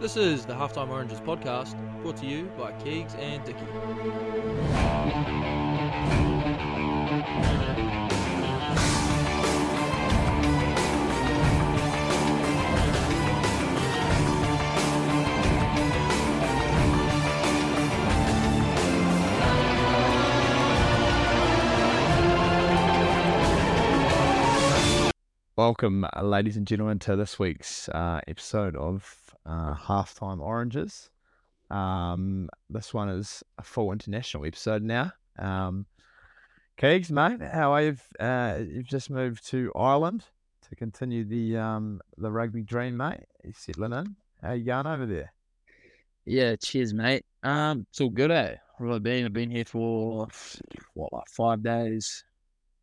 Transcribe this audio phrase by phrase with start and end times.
[0.00, 3.58] This is the Halftime Oranges podcast, brought to you by Keegs and Dicky.
[25.56, 31.10] Welcome, uh, ladies and gentlemen, to this week's uh, episode of uh, Halftime Oranges.
[31.70, 35.12] Um, this one is a full international episode now.
[35.38, 35.86] Um,
[36.76, 37.96] Keegs, mate, how are you?
[38.20, 40.24] Uh, you've just moved to Ireland
[40.68, 43.24] to continue the um, the rugby dream, mate.
[43.42, 44.16] You settling in?
[44.42, 45.32] How you going over there?
[46.24, 47.24] Yeah, cheers, mate.
[47.42, 48.56] Um, it's all good, eh?
[48.76, 49.24] Where have been?
[49.24, 50.28] I've been here for
[50.94, 52.22] what, like five days.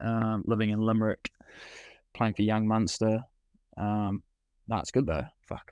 [0.01, 1.31] Um, living in Limerick,
[2.13, 3.21] playing for Young Munster.
[3.77, 4.23] Um,
[4.67, 5.25] that's good though.
[5.47, 5.71] Fuck,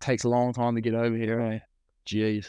[0.00, 1.58] takes a long time to get over here, eh?
[2.06, 2.48] Jeez.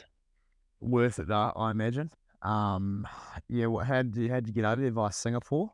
[0.79, 2.11] Worth it, though, I imagine.
[2.41, 3.07] Um,
[3.47, 3.85] yeah, what?
[3.85, 5.71] How did you, how did you get over there via Singapore?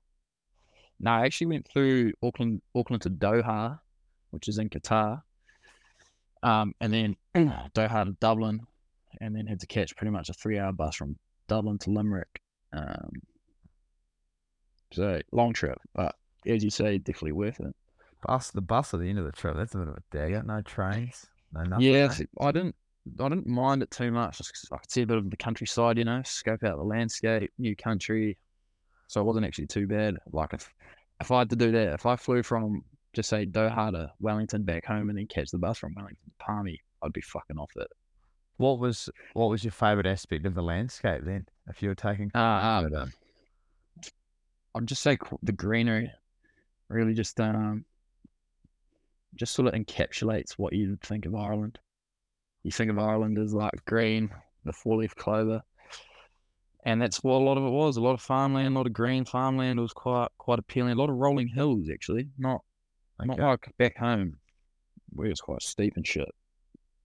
[0.99, 3.79] No, I actually went through Auckland, Auckland to Doha,
[4.31, 5.21] which is in Qatar.
[6.43, 8.61] Um, and then Doha to Dublin,
[9.21, 11.15] and then had to catch pretty much a three-hour bus from
[11.47, 12.41] Dublin to Limerick.
[12.73, 13.11] Um,
[14.91, 17.75] so long trip, but as you say, definitely worth it.
[18.25, 19.55] Bus, the bus at the end of the trip.
[19.55, 20.43] That's a bit of a dagger.
[20.43, 21.77] No trains, no.
[21.79, 22.13] Yeah.
[22.41, 22.75] I didn't,
[23.19, 24.41] I didn't mind it too much.
[24.71, 27.75] I could see a bit of the countryside, you know, scope out the landscape, new
[27.75, 28.37] country.
[29.07, 30.17] So it wasn't actually too bad.
[30.31, 30.69] Like if,
[31.21, 34.63] if I had to do that, if I flew from just say Doha to Wellington
[34.63, 37.71] back home and then catch the bus from Wellington to Palmy, I'd be fucking off
[37.75, 37.87] it.
[38.57, 41.47] What was what was your favourite aspect of the landscape then?
[41.69, 43.13] If you were taking Uh, um,
[44.75, 46.11] I'd just say the greenery
[46.89, 47.85] really just um
[49.37, 51.79] just sort of encapsulates what you think of Ireland.
[52.63, 54.29] You think of Ireland as like green,
[54.65, 55.61] the four leaf clover.
[56.83, 57.97] And that's what a lot of it was.
[57.97, 59.79] A lot of farmland, a lot of green farmland.
[59.79, 60.93] It was quite quite appealing.
[60.93, 62.29] A lot of rolling hills actually.
[62.37, 62.61] Not
[63.19, 64.37] not like back home
[65.09, 66.29] where it's quite steep and shit.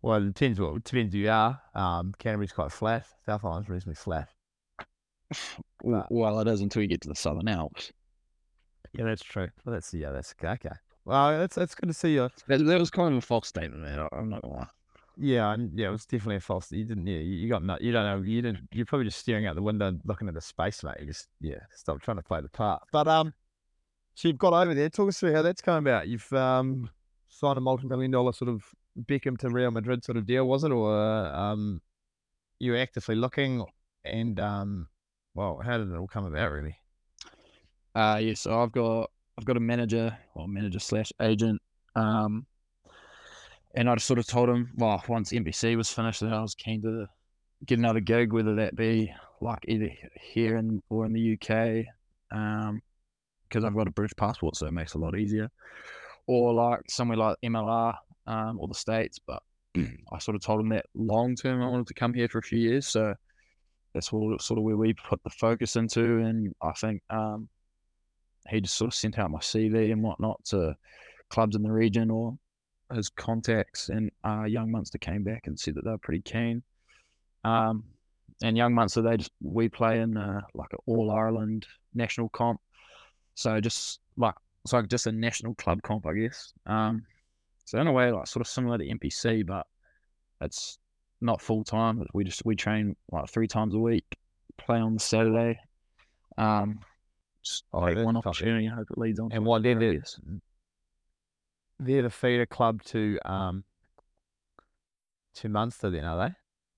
[0.02, 1.60] well, it depends what it depends who you are.
[1.74, 3.06] Um, Canterbury's quite flat.
[3.26, 4.28] South Island's reasonably flat.
[5.82, 7.90] Well, it is until you get to the Southern Alps.
[8.92, 9.48] Yeah, that's true.
[9.64, 10.52] Well, that's yeah, that's okay.
[10.52, 10.76] okay.
[11.04, 12.30] Well, that's that's good to see you.
[12.46, 13.98] That, that was kind of a false statement, man.
[13.98, 14.68] I- I'm not gonna lie.
[15.18, 16.72] Yeah, and yeah, it was definitely a false.
[16.72, 17.06] You didn't.
[17.06, 17.76] Yeah, you you got no.
[17.80, 18.26] You don't know.
[18.26, 18.68] You didn't.
[18.72, 20.96] You're probably just staring out the window, looking at the space, mate.
[21.00, 22.82] You just yeah, stop trying to play the part.
[22.92, 23.34] But um,
[24.14, 24.88] so you've got over there.
[24.88, 26.08] Talk us through how that's come about.
[26.08, 26.88] You've um
[27.28, 28.62] signed a multi-million dollar sort of
[29.06, 30.94] Beckham to Real Madrid sort of deal, was it, or
[31.34, 31.80] um,
[32.58, 33.64] you were actively looking,
[34.04, 34.88] and um,
[35.34, 36.76] well, how did it all come about, really?
[37.94, 41.60] Uh yeah, so I've got I've got a manager or manager slash agent.
[41.94, 42.47] Um
[43.75, 46.54] and I just sort of told him, well, once NPC was finished that I was
[46.54, 47.06] keen to
[47.65, 49.88] get another gig, whether that be like either
[50.20, 51.87] here in or in the UK.
[52.31, 52.82] Um
[53.48, 55.50] because I've got a British passport, so it makes it a lot easier.
[56.26, 57.94] Or like somewhere like MLR,
[58.26, 59.19] um, or the States.
[59.19, 59.43] But
[59.76, 62.43] I sort of told him that long term I wanted to come here for a
[62.43, 62.87] few years.
[62.87, 63.14] So
[63.94, 66.19] that's what, sort of where we put the focus into.
[66.19, 67.49] And I think um,
[68.48, 70.76] he just sort of sent out my CV and whatnot to
[71.30, 72.36] clubs in the region or
[72.92, 73.88] his contacts.
[73.88, 76.62] And uh, Young Munster came back and said that they were pretty keen.
[77.44, 77.84] Um,
[78.42, 82.60] and Young Munster, they just we play in uh, like an All Ireland national comp,
[83.34, 86.52] so just like it's like just a national club comp, I guess.
[86.66, 87.04] Um,
[87.64, 89.66] so in a way, like sort of similar to NPC, but
[90.41, 90.78] it's
[91.20, 92.04] not full time.
[92.14, 94.16] We just we train like three times a week,
[94.58, 95.58] play on the Saturday.
[96.36, 96.81] Um,
[97.42, 99.32] just Oh, take one opportunity and hope it leads on.
[99.32, 100.14] And what then I it-
[101.78, 103.64] They're the feeder club to um
[105.34, 106.34] to Munster, then are they?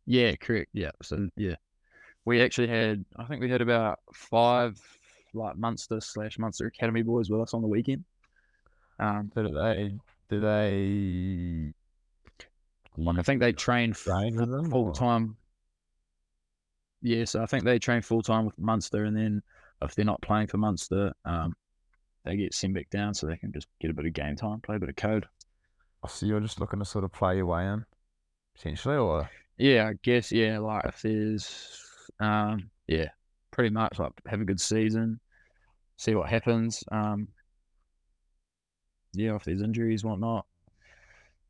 [0.06, 0.70] Yeah, correct.
[0.72, 0.92] Yeah.
[1.02, 1.56] So yeah,
[2.24, 4.80] we actually had I think we had about five
[5.34, 8.04] like Munster slash Munster Academy boys with us on the weekend.
[8.98, 9.98] Um, Do they?
[10.30, 11.72] Do they?
[13.18, 14.36] I think they train Train
[14.70, 15.36] full time.
[17.02, 19.42] Yeah, so I think they train full time with Munster, and then
[19.84, 21.54] if they're not playing for Munster, um,
[22.24, 24.60] they get sent back down so they can just get a bit of game time,
[24.60, 25.26] play a bit of code.
[26.08, 27.84] So you're just looking to sort of play your way in,
[28.54, 30.58] potentially, or Yeah, I guess yeah.
[30.58, 31.80] Like if there's,
[32.20, 33.08] um, yeah,
[33.50, 35.20] pretty much like have a good season,
[35.96, 36.84] see what happens.
[36.90, 37.28] Um,
[39.14, 40.46] yeah, if there's injuries, whatnot.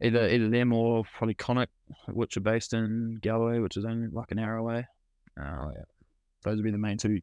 [0.03, 1.73] Either either them or probably Connacht,
[2.09, 4.87] which are based in Galway, which is only like an hour away.
[5.41, 5.85] Uh, oh yeah,
[6.44, 7.20] those would be the main two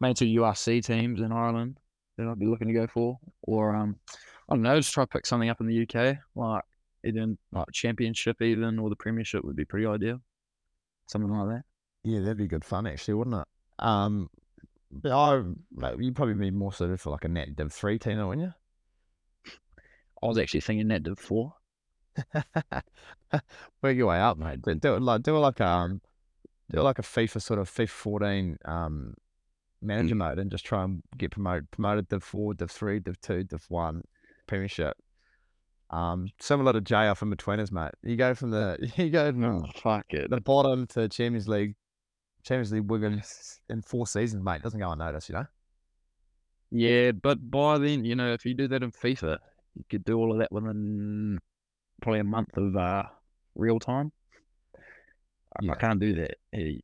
[0.00, 1.78] main two URC teams in Ireland
[2.16, 3.18] that I'd be looking to go for.
[3.42, 3.96] Or um,
[4.48, 6.62] I don't know, just try to pick something up in the UK, like
[7.04, 10.20] even like championship even or the premiership would be pretty ideal.
[11.06, 11.62] Something like that.
[12.04, 13.84] Yeah, that'd be good fun actually, wouldn't it?
[13.84, 14.28] Um,
[14.90, 15.42] but I
[15.74, 19.52] like, you'd probably be more suited for like a net div three team, wouldn't you?
[20.22, 21.54] I was actually thinking that div four.
[23.82, 24.62] Work your way up, mate.
[24.62, 26.00] Do, do it like do it like um
[26.70, 29.14] do like a FIFA sort of FIFA fourteen um
[29.82, 33.44] manager mode and just try and get promoted promoted Div four, Div three, Div two,
[33.44, 34.02] Div one,
[34.46, 34.96] Premiership.
[35.90, 36.84] Um, similar to in
[37.34, 37.90] betweeners, mate.
[38.02, 40.30] You go from the you go from Oh fuck it.
[40.30, 41.74] the bottom to Champions League,
[42.44, 44.62] Champions League Wiggins in four seasons, mate.
[44.62, 45.46] Doesn't go unnoticed, you know.
[46.70, 49.38] Yeah, but by then, you know, if you do that in FIFA,
[49.74, 51.40] you could do all of that within
[52.00, 53.02] probably a month of uh,
[53.56, 54.12] real time.
[55.56, 55.72] I- Yeah.
[55.72, 56.36] I can't do that.
[56.52, 56.78] Eh,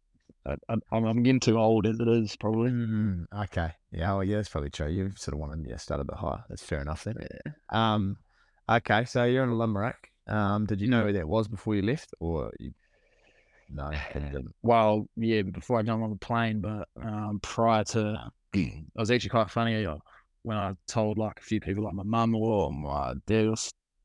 [0.46, 2.70] I, I'm getting too old as it is, probably.
[2.70, 3.72] Mm, okay.
[3.90, 4.88] Yeah, well, yeah, that's probably true.
[4.88, 6.44] You sort of wanted to start a bit higher.
[6.48, 7.16] That's fair enough then.
[7.70, 8.16] Um,
[8.68, 10.12] okay, so you're in Limerick.
[10.28, 12.72] Um, did you know where that was before you left, or you?
[13.72, 13.90] No.
[14.62, 19.30] Well, yeah, before I got on the plane, but um, prior to, it was actually
[19.30, 19.96] quite funny uh,
[20.42, 23.54] when I told like a few people, like my mum or my dad or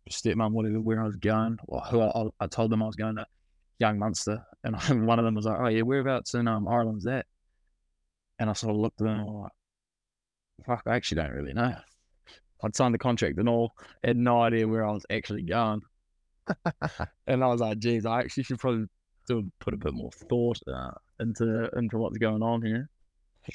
[0.09, 3.15] stepmom, whatever, where I was going, or who I- I told them I was going
[3.17, 3.25] to
[3.81, 4.75] Young Munster, and
[5.07, 7.25] one of them was like, "Oh yeah, whereabouts in um, Ireland's that?"
[8.39, 9.51] And I sort of looked at them and I'm like,
[10.65, 11.75] "Fuck, I actually don't really know."
[12.63, 13.73] I'd signed the contract and all,
[14.03, 15.81] had no idea where I was actually going,
[17.27, 18.87] and I was like, "Geez, I actually should probably."
[19.27, 22.89] to put a bit more thought uh, into into what's going on here.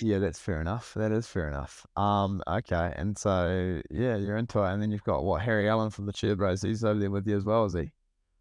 [0.00, 0.94] Yeah, that's fair enough.
[0.94, 1.86] That is fair enough.
[1.96, 5.90] Um, okay, and so yeah, you're into it, and then you've got what Harry Allen
[5.90, 6.66] from the Turbos.
[6.66, 7.92] He's over there with you as well, is he?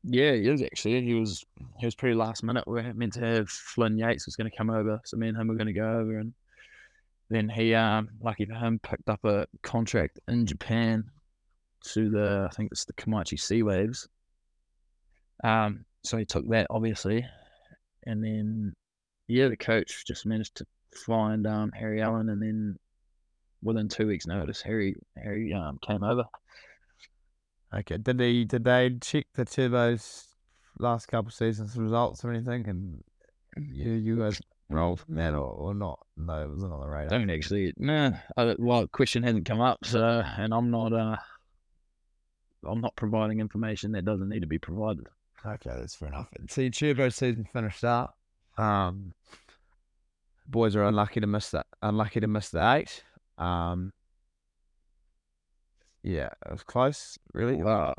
[0.08, 1.02] Yeah, he is actually.
[1.02, 1.44] He was
[1.80, 2.68] he was pretty last minute.
[2.68, 5.38] We are meant to have Flynn Yates was going to come over, so me and
[5.38, 6.34] him were going to go over, and
[7.30, 11.06] then he, um, lucky for him, picked up a contract in Japan
[11.94, 14.08] to the I think it's the Kamaishi Sea Waves.
[15.44, 17.26] Um, so he took that obviously,
[18.06, 18.74] and then
[19.28, 22.78] yeah, the coach just managed to find um Harry Allen, and then
[23.64, 26.26] within two weeks' notice, Harry Harry um came over.
[27.74, 27.98] Okay.
[27.98, 30.26] Did they did they check the Turbos
[30.80, 32.68] last couple seasons results or anything?
[32.68, 33.04] And
[33.58, 36.00] you you guys rolled from that or, or not?
[36.18, 37.20] No, it wasn't on the I radar.
[37.20, 37.74] don't actually.
[37.78, 40.94] No, I, well, the question hasn't come up, so and I'm not.
[40.94, 41.18] Uh,
[42.68, 45.08] I'm not providing information that doesn't need to be provided.
[45.46, 46.30] Okay, that's fair enough.
[46.50, 48.18] So your turbo season finished up.
[48.58, 49.14] Um,
[50.48, 51.68] boys are unlucky to miss that.
[51.84, 53.04] Unlucky to miss the eight.
[53.38, 53.94] Um,
[56.06, 57.18] yeah, it was close.
[57.34, 57.94] Really, Uh,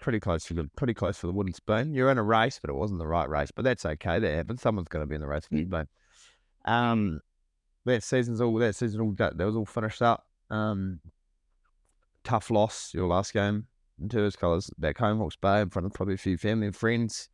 [0.00, 1.94] pretty close for the pretty close for the wooden spoon.
[1.94, 3.52] You're in a race, but it wasn't the right race.
[3.52, 4.18] But that's okay.
[4.18, 4.60] That happens.
[4.60, 5.88] Someone's going to be in the race for the spoon.
[6.64, 7.20] Um,
[7.84, 10.26] that season's all that season all that, that was all finished up.
[10.50, 11.00] Um,
[12.24, 13.66] tough loss your last game
[14.00, 16.76] in Tours colours back home Hawke's Bay in front of probably a few family and
[16.76, 17.28] friends.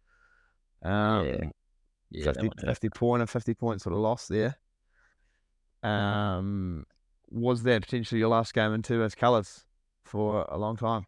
[0.82, 1.36] Um, yeah,
[2.10, 2.66] yeah, that 50, one hurt.
[2.66, 4.58] 50 point and 50 point sort of loss there.
[5.82, 6.84] Um,
[7.30, 9.64] was that potentially your last game in Tours colours
[10.08, 11.06] for a long time?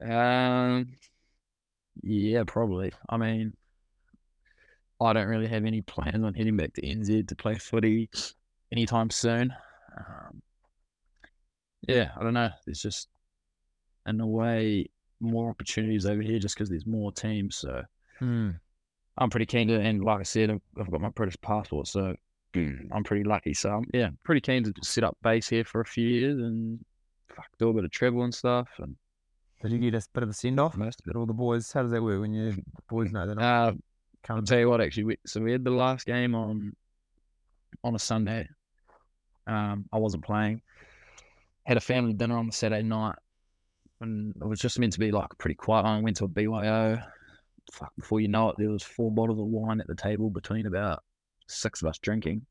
[0.00, 0.94] Um,
[2.02, 2.92] yeah, probably.
[3.08, 3.54] I mean,
[5.00, 8.10] I don't really have any plans on heading back to NZ to play footy
[8.72, 9.54] anytime soon.
[9.96, 10.42] Um,
[11.86, 12.50] yeah, I don't know.
[12.66, 13.08] There's just,
[14.06, 14.90] in a way,
[15.20, 17.56] more opportunities over here just because there's more teams.
[17.56, 17.82] So
[18.18, 18.50] Hmm.
[19.16, 22.14] I'm pretty keen to, and like I said, I've, I've got my British passport, so
[22.54, 23.54] I'm pretty lucky.
[23.54, 26.38] So I'm, yeah, pretty keen to just set up base here for a few years
[26.38, 26.84] and
[27.38, 28.68] fuck, do a bit of travel and stuff.
[28.78, 28.96] And
[29.62, 30.76] Did you get a bit of a send off?
[30.76, 31.70] most of Did all the boys?
[31.70, 33.72] How does that work when you boys know they're not Uh,
[34.28, 36.74] I'll tell you what, actually, we, so we had the last game on
[37.84, 38.48] on a Sunday.
[39.46, 40.60] Um, I wasn't playing.
[41.64, 43.14] Had a family dinner on the Saturday night,
[44.00, 46.98] and it was just meant to be like pretty quiet I Went to a BYO.
[47.72, 50.66] Fuck, before you know it, there was four bottles of wine at the table between
[50.66, 51.02] about
[51.46, 52.44] six of us drinking.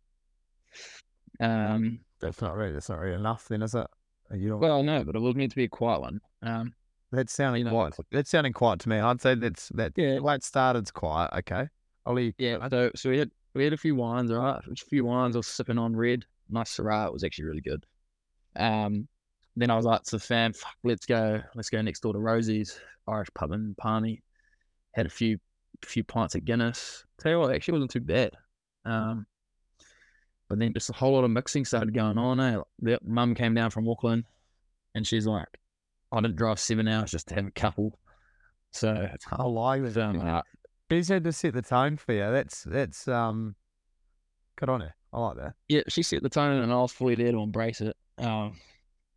[1.40, 2.74] Um, That's not really.
[2.74, 3.48] That's not really enough.
[3.48, 3.88] Then is it?
[4.34, 4.60] You don't.
[4.60, 6.20] well, no, but it was meant to be a quiet one.
[6.42, 6.74] Um,
[7.12, 7.96] that's sounding you know- quiet.
[8.12, 8.98] That's sounding quiet to me.
[8.98, 9.94] I'd say that's that.
[9.96, 10.20] Yeah.
[10.20, 11.32] Way it started's quiet.
[11.34, 11.68] Okay.
[12.06, 12.34] I'll leave.
[12.38, 14.62] Yeah, so so we had we had a few wines, all right.
[14.66, 15.36] A few wines.
[15.36, 17.08] I was sipping on red, nice Syrah.
[17.08, 17.86] It was actually really good.
[18.56, 19.08] Um,
[19.56, 22.20] then I was like to the fam, Fuck, let's go, let's go next door to
[22.20, 24.22] Rosie's Irish pub in Palmy.
[24.94, 25.38] Had a few
[25.84, 27.04] few pints of Guinness.
[27.20, 28.32] Tell you what, it actually wasn't too bad.
[28.86, 29.26] Um,
[30.50, 32.40] but then just a whole lot of mixing started going on.
[32.40, 32.58] Eh?
[32.82, 34.24] The mum came down from Auckland,
[34.96, 35.48] and she's like,
[36.12, 37.98] "I didn't drive seven hours just to have a couple."
[38.72, 39.98] So I like it.
[39.98, 40.42] um, uh,
[40.90, 42.32] He's had to set the tone for you.
[42.32, 43.56] That's that's um.
[44.58, 44.94] Good on her.
[45.14, 45.54] I like that.
[45.70, 47.96] yeah, she set the tone and I was fully there to embrace it.
[48.18, 48.56] Um,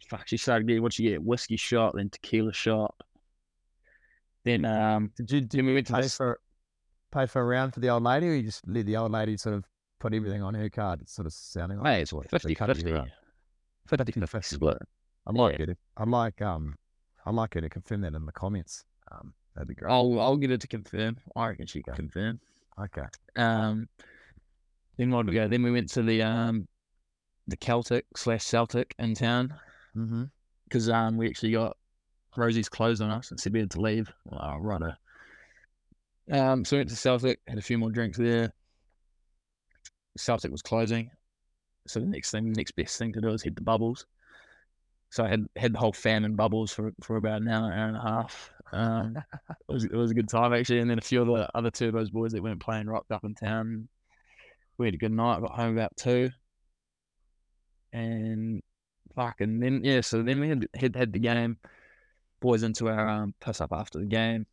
[0.08, 2.94] fuck, she started getting what you get whiskey shot, then tequila shot.
[4.44, 6.38] then um, Did you did then we went to pay this, for
[7.12, 9.36] pay for a round for the old lady, or you just let the old lady
[9.36, 9.64] sort of
[10.00, 11.00] put everything on her card?
[11.02, 13.12] It's sort of sounding like mate, it's they 50 cut you 50.
[13.86, 14.78] 50 50 split.
[15.26, 15.66] I'd like Yeah.
[15.66, 16.74] to, I'd like um
[17.26, 18.84] I'd like her to confirm that in the comments.
[19.12, 19.90] Um, that'd be great.
[19.92, 21.18] I'll I'll get her to confirm.
[21.36, 22.02] I reckon she can Okay.
[22.02, 22.40] confirm.
[22.80, 23.04] Okay.
[23.36, 23.88] Um,
[24.96, 25.48] then what did we go?
[25.48, 26.66] Then we went to the um,
[27.46, 29.54] the Celtic slash Celtic in town
[29.96, 30.24] Mm-hmm.
[30.64, 31.76] because um, we actually got
[32.36, 34.08] Rosie's closed on us and said we had to leave.
[34.32, 34.92] Oh, righto.
[36.30, 38.52] Um, so we went to Celtic, had a few more drinks there.
[40.16, 41.10] Celtic was closing,
[41.86, 44.06] so the next thing, the next best thing to do is hit the bubbles.
[45.10, 47.88] So I had had the whole fam in bubbles for for about an hour, hour
[47.88, 48.50] and a half.
[48.72, 49.16] Um,
[49.50, 51.70] it was it was a good time actually, and then a few of the other
[51.70, 53.88] two of those boys that weren't playing rocked up in town.
[54.78, 55.40] We had a good night.
[55.40, 56.30] Got home about two,
[57.92, 58.62] and
[59.16, 60.00] fuck, and then yeah.
[60.00, 61.58] So then we had had, had the game.
[62.40, 64.46] Boys into our um, piss up after the game.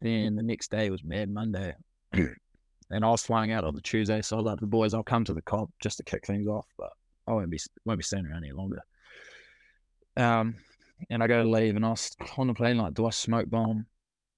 [0.00, 1.74] Then the next day was Mad Monday,
[2.90, 4.22] and I was flying out on the Tuesday.
[4.22, 6.48] So I was like, the boys, I'll come to the cop just to kick things
[6.48, 6.90] off, but
[7.26, 8.80] I won't be won't be staying around any longer.
[10.16, 10.56] Um,
[11.10, 13.48] and I go to leave, and I was on the plane like, do I smoke
[13.48, 13.86] bomb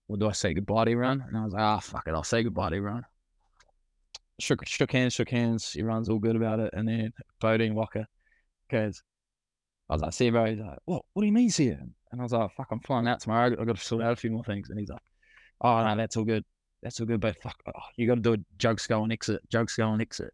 [0.09, 1.25] or do I say goodbye to everyone?
[1.27, 3.05] And I was like, ah, fuck it, I'll say goodbye to everyone.
[4.41, 5.77] Shook shook hands, shook hands.
[5.79, 8.07] Everyone's all good about it, and then Bodine Walker
[8.71, 9.03] goes,
[9.89, 10.47] I was like, see you, bro.
[10.47, 11.03] He's like, what?
[11.13, 11.79] What do you mean, see you?
[12.13, 13.51] And I was like, fuck, I'm flying out tomorrow.
[13.59, 14.71] I've got to sort out a few more things.
[14.71, 15.03] And he's like,
[15.61, 16.45] oh no, that's all good.
[16.83, 19.43] That's all good, but fuck, oh, you got to do a jug skull and exit,
[19.51, 20.33] jug skull and exit.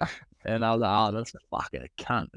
[0.44, 2.28] and I was like, oh, that's a fucking cunt.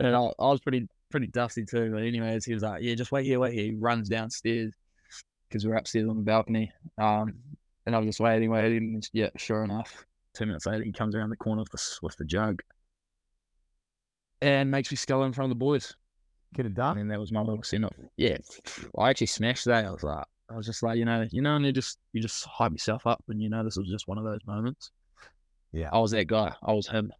[0.00, 1.90] And I, I was pretty pretty dusty too.
[1.92, 3.64] But anyways, he was like, yeah, just wait here, wait here.
[3.64, 4.72] He runs downstairs
[5.48, 6.72] because we're upstairs on the balcony.
[6.98, 7.34] Um,
[7.86, 8.94] and I was just waiting, waiting.
[8.94, 10.04] And yeah, sure enough,
[10.34, 12.62] two minutes later, he comes around the corner with the, with the jug
[14.40, 15.94] and makes me skull in front of the boys.
[16.54, 16.98] Get it done.
[16.98, 17.94] And that was my little send off.
[18.16, 18.38] Yeah,
[18.98, 19.84] I actually smashed that.
[19.84, 22.20] I was like, I was just like, you know, you know, and you just you
[22.20, 24.90] just hype yourself up, and you know, this was just one of those moments.
[25.72, 25.90] Yeah.
[25.92, 26.54] I was that guy.
[26.62, 27.12] I was him.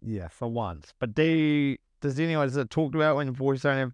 [0.00, 0.92] Yeah, for once.
[1.00, 3.92] But do you, does anyone is it talked about when the boys don't have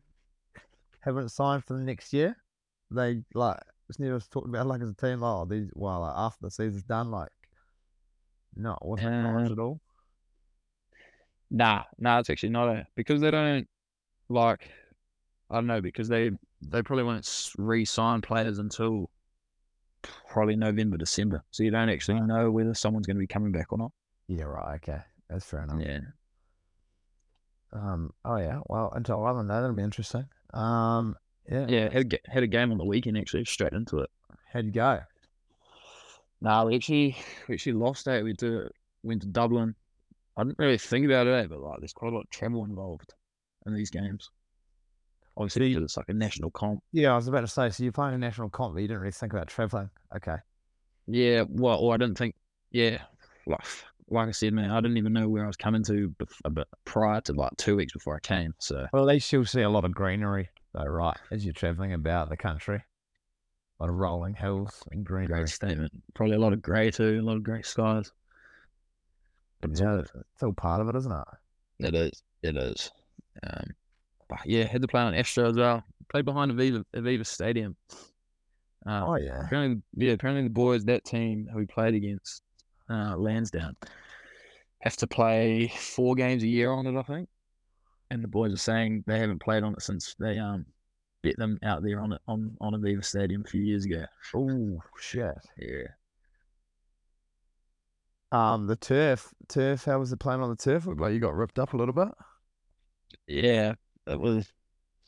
[1.01, 2.37] haven't signed for the next year?
[2.91, 3.59] They like
[3.89, 6.51] it's never talked about like as a team like oh, these well like, after the
[6.51, 7.31] season's done like
[8.55, 9.81] no it wasn't Uh, acknowledged at all.
[11.51, 13.67] Nah, nah, it's actually not a because they don't
[14.29, 14.69] like.
[15.55, 16.33] I don't know because they
[16.63, 19.09] they probably won't re-sign players until
[20.29, 21.45] probably November, December.
[21.53, 23.93] So you don't actually know whether someone's going to be coming back or not.
[24.27, 24.99] Yeah, right, okay.
[25.31, 25.81] That's fair enough.
[25.81, 26.01] Yeah.
[27.73, 30.27] Um oh yeah, well until other than that that'll be interesting.
[30.53, 31.17] Um
[31.49, 31.67] yeah.
[31.69, 34.11] Yeah, had a, had a game on the weekend actually, straight into it.
[34.53, 35.01] How'd you go?
[36.41, 37.17] Nah, we actually
[37.49, 38.25] we actually lost it.
[38.25, 38.73] We did,
[39.05, 39.77] went to Dublin.
[40.37, 43.15] I didn't really think about it, but like there's quite a lot of travel involved
[43.67, 44.31] in these games.
[45.37, 46.81] Obviously, because it's like a national comp.
[46.93, 49.01] Yeah, I was about to say, so you're playing a national comp, but you didn't
[49.01, 49.91] really think about travelling.
[50.17, 50.37] Okay.
[51.07, 52.35] Yeah, well, or I didn't think.
[52.71, 53.03] Yeah,
[53.47, 53.61] like
[54.09, 56.15] like I said, man, I didn't even know where I was coming to
[56.45, 58.55] a bit prior to like two weeks before I came.
[58.59, 61.17] So Well, at least you'll see a lot of greenery, though, right?
[61.31, 65.39] As you're traveling about the country, a lot of rolling hills and greenery.
[65.41, 65.91] great statement.
[66.15, 68.13] Probably a lot of grey too, a lot of grey skies.
[69.61, 71.25] But it's Yeah, all- it's all part of it, isn't it?
[71.81, 72.23] It is.
[72.43, 72.91] It is.
[73.43, 73.77] Um, but
[74.45, 75.83] yeah, had to play on Astro as well.
[76.11, 77.77] Played behind Aviva, Aviva Stadium.
[78.87, 79.45] Uh, Oh yeah.
[79.47, 82.43] apparently, yeah, apparently the boys that team who we played against,
[82.91, 83.75] uh, Lansdowne,
[84.81, 86.99] have to play four games a year on it.
[86.99, 87.29] I think,
[88.11, 90.67] and the boys are saying they haven't played on it since they um
[91.23, 94.05] bet them out there on it on on Aviva Stadium a few years ago.
[94.35, 95.35] Oh shit.
[95.59, 95.87] Yeah.
[98.33, 99.85] Um, the turf, turf.
[99.85, 100.87] How was the playing on the turf?
[100.87, 102.09] Looked like you got ripped up a little bit.
[103.27, 103.75] Yeah,
[104.07, 104.53] it was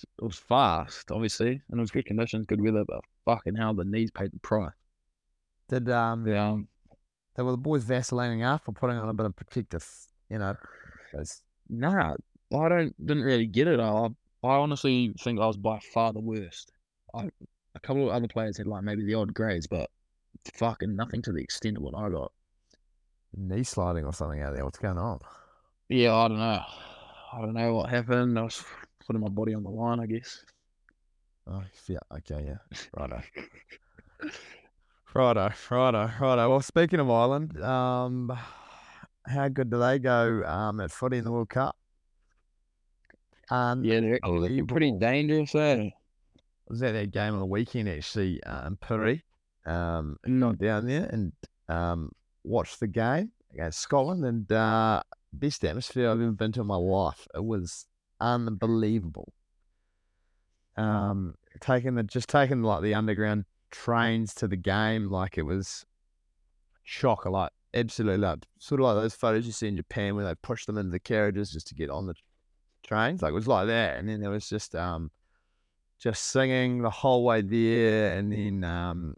[0.01, 3.85] it was fast, obviously, and it was good conditions, good weather, but fucking hell, the
[3.85, 4.73] knees paid the price.
[5.69, 6.69] Did um, Yeah, um,
[7.35, 9.87] they were the boys vaselining up or putting on a bit of protective,
[10.31, 10.55] you know?
[11.13, 12.15] those- nah,
[12.55, 13.81] I don't didn't really get it.
[13.81, 14.09] I
[14.45, 16.73] I honestly think I was by far the worst.
[17.15, 17.31] I
[17.75, 19.91] a couple of other players had like maybe the odd grades, but
[20.55, 22.33] fucking nothing to the extent of what I got.
[23.35, 24.65] knee sliding or something out there.
[24.65, 25.19] What's going on?
[25.89, 26.63] Yeah, I don't know.
[27.37, 28.39] I don't know what happened.
[28.39, 28.65] I was
[29.07, 30.43] putting my body on the line, I guess.
[31.47, 31.99] Oh yeah.
[32.17, 32.47] Okay.
[32.47, 32.79] Yeah.
[32.97, 33.21] Righto.
[35.15, 35.51] Righto.
[35.71, 36.11] Righto.
[36.19, 36.51] Righto.
[36.51, 38.33] Well, speaking of Ireland, um,
[39.27, 41.77] how good do they go um at footy in the World Cup?
[43.51, 45.55] Um, Yeah, they're, they're pretty dangerous.
[45.55, 45.91] Eh?
[46.69, 49.23] was at that game on the weekend actually uh, in Piri,
[49.67, 51.33] um, Not down there, and
[51.69, 52.11] um,
[52.45, 55.03] watched the game against Scotland, and uh,
[55.37, 57.27] best atmosphere I've ever been to in my life.
[57.35, 57.87] It was
[58.21, 59.33] unbelievable.
[60.77, 65.87] Um, taking the just taking like the underground trains to the game like it was
[66.85, 70.35] shocker, like absolutely like sort of like those photos you see in Japan where they
[70.43, 72.15] push them into the carriages just to get on the
[72.83, 73.23] trains.
[73.23, 75.11] Like it was like that, and then there was just um
[75.99, 79.15] just singing the whole way there, and then um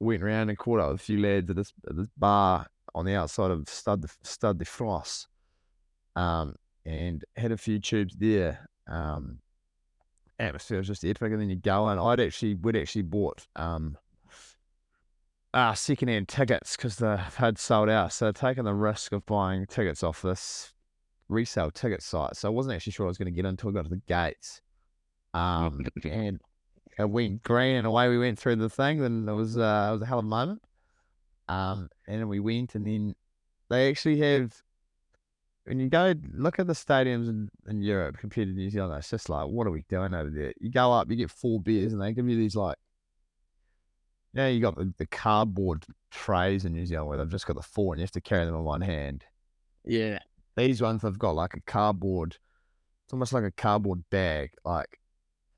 [0.00, 3.04] went around and caught up with a few lads at this, at this bar on
[3.04, 5.26] the outside of Stade de, Stade de France,
[6.16, 8.68] um, and had a few tubes there.
[8.88, 9.38] Um,
[10.38, 13.96] atmosphere was just epic, and then you go and I'd actually we'd actually bought um
[15.54, 18.12] uh, secondhand tickets because they had sold out.
[18.12, 20.74] So taking the risk of buying tickets off this
[21.28, 22.36] resale ticket site.
[22.36, 24.02] So I wasn't actually sure I was going to get until I got to the
[24.06, 24.60] gates.
[25.32, 26.40] Um, and
[26.98, 29.02] it went green and away we went through the thing.
[29.02, 30.62] And it was uh, it was a hell of a moment.
[31.48, 33.14] Um, and we went, and then
[33.70, 34.54] they actually have.
[35.66, 39.10] When you go look at the stadiums in, in Europe compared to New Zealand, it's
[39.10, 40.52] just like, what are we doing over there?
[40.60, 42.76] You go up, you get four beers, and they give you these like
[44.36, 47.62] yeah, you got the, the cardboard trays in New Zealand where they've just got the
[47.62, 49.24] four and you have to carry them in one hand.
[49.82, 50.18] Yeah.
[50.56, 52.36] These ones they've got like a cardboard,
[53.04, 54.50] it's almost like a cardboard bag.
[54.62, 55.00] Like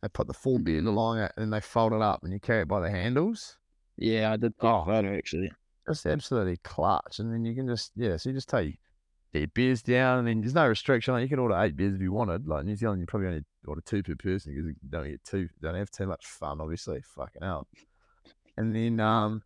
[0.01, 2.39] they put the four beer along it and then they fold it up and you
[2.39, 3.57] carry it by the handles.
[3.97, 5.51] Yeah, I did oh, that actually.
[5.89, 7.19] It's absolutely clutch.
[7.19, 8.79] And then you can just, yeah, so you just take
[9.33, 11.15] your beers down and then there's no restriction.
[11.15, 12.47] Like you can order eight beers if you wanted.
[12.49, 15.49] Like New Zealand, you probably only order two per person because you don't get too,
[15.61, 17.03] don't have too much fun, obviously.
[17.15, 17.67] Fucking hell
[18.59, 19.43] and then um,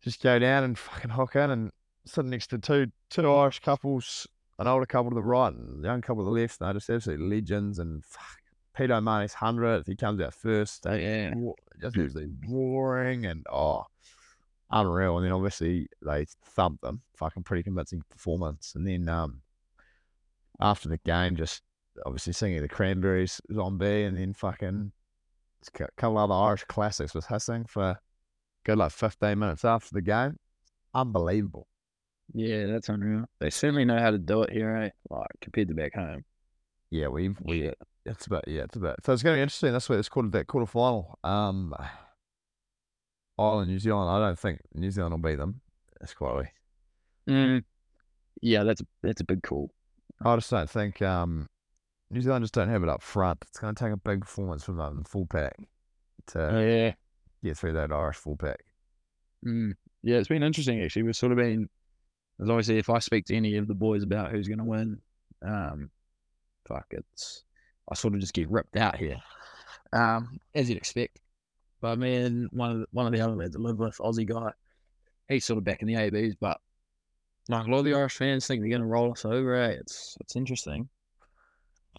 [0.00, 1.70] just go down and fucking hook in and
[2.06, 4.26] sit next to two two Irish couples,
[4.58, 6.60] an older couple to the right and a young couple to the left.
[6.60, 8.38] They're just absolutely legends and fuck,
[8.74, 9.88] Peter O'Mahony's hundredth.
[9.88, 10.86] He comes out first.
[10.88, 11.34] Yeah,
[11.80, 13.84] just absolutely roaring and oh,
[14.70, 15.16] unreal.
[15.16, 18.72] And then obviously they thumped them, fucking pretty convincing performance.
[18.74, 19.40] And then um,
[20.60, 21.62] after the game, just
[22.04, 24.92] obviously singing the Cranberries zombie, and then fucking
[25.80, 27.98] a couple other Irish classics was hissing for
[28.64, 30.36] good like 15 minutes after the game.
[30.94, 31.66] Unbelievable.
[32.34, 33.26] Yeah, that's unreal.
[33.38, 34.90] They certainly know how to do it here, eh?
[35.10, 36.24] Like compared to back home.
[36.90, 37.72] Yeah, we've we
[38.04, 39.72] it's about yeah, it's about so it's gonna be interesting.
[39.72, 41.18] That's why it's called that quarter final.
[41.24, 41.74] Um
[43.38, 45.60] Ireland, New Zealand, I don't think New Zealand will beat them.
[46.00, 46.46] That's quite
[47.28, 47.62] mm.
[48.42, 49.70] Yeah, that's that's a big call.
[50.24, 51.48] I just don't think um
[52.10, 53.38] New Zealand just don't have it up front.
[53.48, 55.56] It's gonna take a big performance from them full pack
[56.28, 56.92] to oh, yeah
[57.46, 58.64] get through that Irish fullback.
[59.44, 59.74] Mm.
[60.02, 61.02] Yeah, it's been interesting actually.
[61.02, 61.68] We've sort of been,
[62.40, 64.98] as obviously, if I speak to any of the boys about who's going to win,
[65.42, 65.90] um,
[66.66, 67.44] fuck, it's
[67.90, 69.16] I sort of just get ripped out here,
[69.92, 71.20] um, as you'd expect.
[71.86, 74.26] But me and one of the, one of the other lads I live with, Aussie
[74.26, 74.50] guy,
[75.28, 76.60] he's sort of back in the ABs, but
[77.48, 79.54] like a lot of the Irish fans think they're going to roll us over.
[79.54, 79.68] Eh?
[79.68, 80.88] It's it's interesting.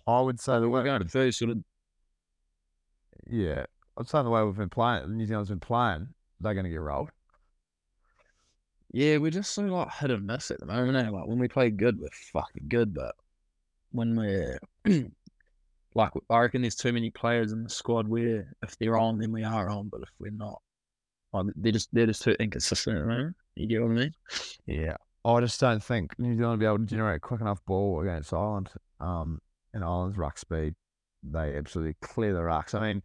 [0.05, 1.59] I would say the we're going to first sort of.
[3.29, 6.09] Yeah, I'm saying the way we've been playing, New Zealand's been playing,
[6.41, 7.09] they're going to get rolled.
[8.91, 10.97] Yeah, we're just so like hit and miss at the moment.
[10.97, 11.09] Eh?
[11.09, 13.15] Like when we play good, we're fucking good, but
[13.91, 14.59] when we're
[15.97, 19.31] like, I reckon there's too many players in the squad where if they're on, then
[19.31, 20.61] we are on, but if we're not,
[21.33, 23.05] like, they're just they're just too inconsistent.
[23.05, 23.33] Right?
[23.55, 24.13] You get what I mean?
[24.65, 28.01] Yeah, I just don't think New Zealand will be able to generate quick enough ball
[28.01, 28.69] against Ireland.
[28.99, 29.41] Um,
[29.73, 30.75] and Ireland's ruck speed,
[31.23, 32.73] they absolutely clear the rucks.
[32.73, 33.01] I mean,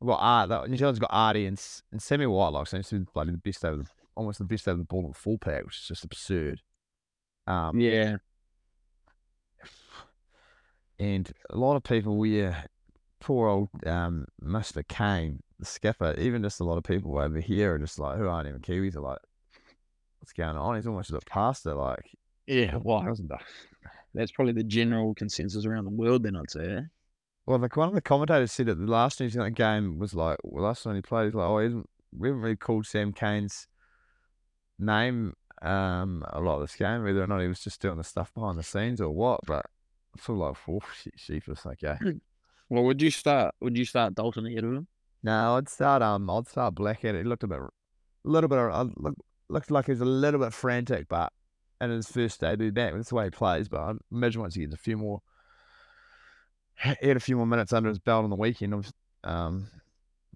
[0.00, 0.70] We've got Art.
[0.70, 3.82] New Zealand's got Artie and, and Sammy Whitelock seems to be bloody the best over
[3.82, 6.60] the, almost the best over the ball in full pack, which is just absurd.
[7.46, 8.16] Um, yeah.
[10.98, 12.62] And a lot of people, yeah,
[13.20, 14.86] poor old um, Mr.
[14.86, 18.28] Cane, the skipper, even just a lot of people over here are just like, who
[18.28, 19.18] aren't even Kiwis, are like,
[20.20, 20.76] what's going on?
[20.76, 21.74] He's almost looked past it.
[21.74, 22.10] Like,
[22.46, 23.00] yeah, why?
[23.00, 23.42] Well, wasn't that?
[24.14, 26.78] That's probably the general consensus around the world, then I'd say.
[27.44, 30.38] Well, like one of the commentators said that the last New Zealand game was like,
[30.42, 31.82] well, last time he played, he's like, oh, he
[32.18, 33.68] we haven't really called Sam Cane's
[34.78, 38.04] name um, a lot of this game, whether or not he was just doing the
[38.04, 39.40] stuff behind the scenes or what.
[39.46, 39.66] But
[40.20, 41.98] Feel like, was like, yeah.
[42.68, 43.54] Well, would you start?
[43.60, 44.88] Would you start Dalton ahead of him?
[45.22, 46.02] No, I'd start.
[46.02, 47.18] Um, I'd start Blackadder.
[47.18, 47.68] He looked a bit, a
[48.24, 48.58] little bit.
[48.58, 49.14] Uh, look,
[49.48, 51.32] looked like he was a little bit frantic, but
[51.80, 53.68] in his first debut back, that's the way he plays.
[53.68, 55.22] But I imagine once he gets a few more
[56.82, 58.92] he had a few more minutes under his belt on the weekend.
[59.24, 59.68] Um,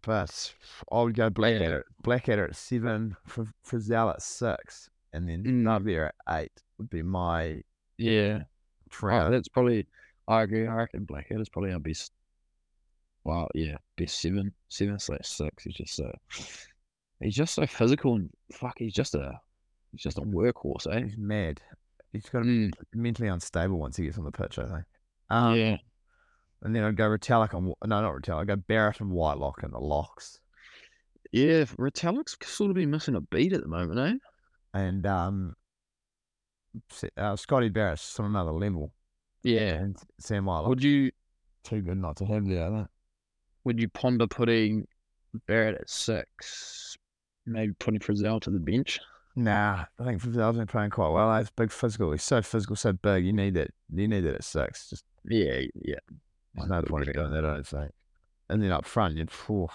[0.03, 0.55] but
[0.91, 6.07] I would go Blackadder, Blackadder at seven, for Frizzell at six, and then mm.
[6.07, 7.63] At eight would be my
[7.99, 8.45] yeah.
[9.03, 9.87] Oh, that's probably
[10.29, 10.67] I agree.
[10.67, 12.13] I reckon Blackadder's probably our best.
[13.25, 15.65] Well, yeah, best seven, seven slash six.
[15.65, 16.11] He's just so
[17.21, 18.77] he's just so physical and fuck.
[18.79, 19.39] He's just a
[19.93, 20.87] he's just a workhorse.
[20.87, 21.05] Eh?
[21.05, 21.61] He's mad.
[22.13, 22.71] He's got to mm.
[22.93, 24.59] be mentally unstable once he gets on the pitch.
[24.59, 24.85] I think.
[25.31, 25.77] Um, yeah.
[26.63, 29.71] And then I'd go Retallick on, no, not Retallick, I'd go Barrett and Whitelock in
[29.71, 30.41] the locks.
[31.33, 34.79] Yeah, Retallick's sort of been missing a beat at the moment, eh?
[34.79, 35.55] And um,
[37.17, 38.93] uh, Scotty Barrett's on another level.
[39.43, 39.75] Yeah.
[39.75, 41.11] And Sam Whitelock, Would you
[41.65, 42.89] too good not to have there, I think.
[43.65, 44.87] would you ponder putting
[45.47, 46.97] Barrett at six?
[47.47, 49.01] Maybe putting Frizzell to the bench?
[49.37, 51.37] Nah, I think Frizzell's been playing quite well.
[51.39, 52.13] He's big physical.
[52.13, 53.25] He's so physical, so big.
[53.25, 53.73] You need it.
[53.93, 54.91] You need it at six.
[54.91, 55.97] Just Yeah, yeah.
[56.55, 57.93] there's no point in doing that, I don't think.
[58.49, 59.69] And then up front, you'd, phew,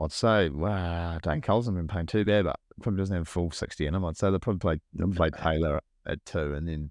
[0.00, 3.50] I'd say, wow, Dane Cole's not been playing too bad, but probably doesn't have full
[3.50, 4.04] 60 in him.
[4.04, 6.90] I'd say they'll probably play, they'll play Taylor at two and then,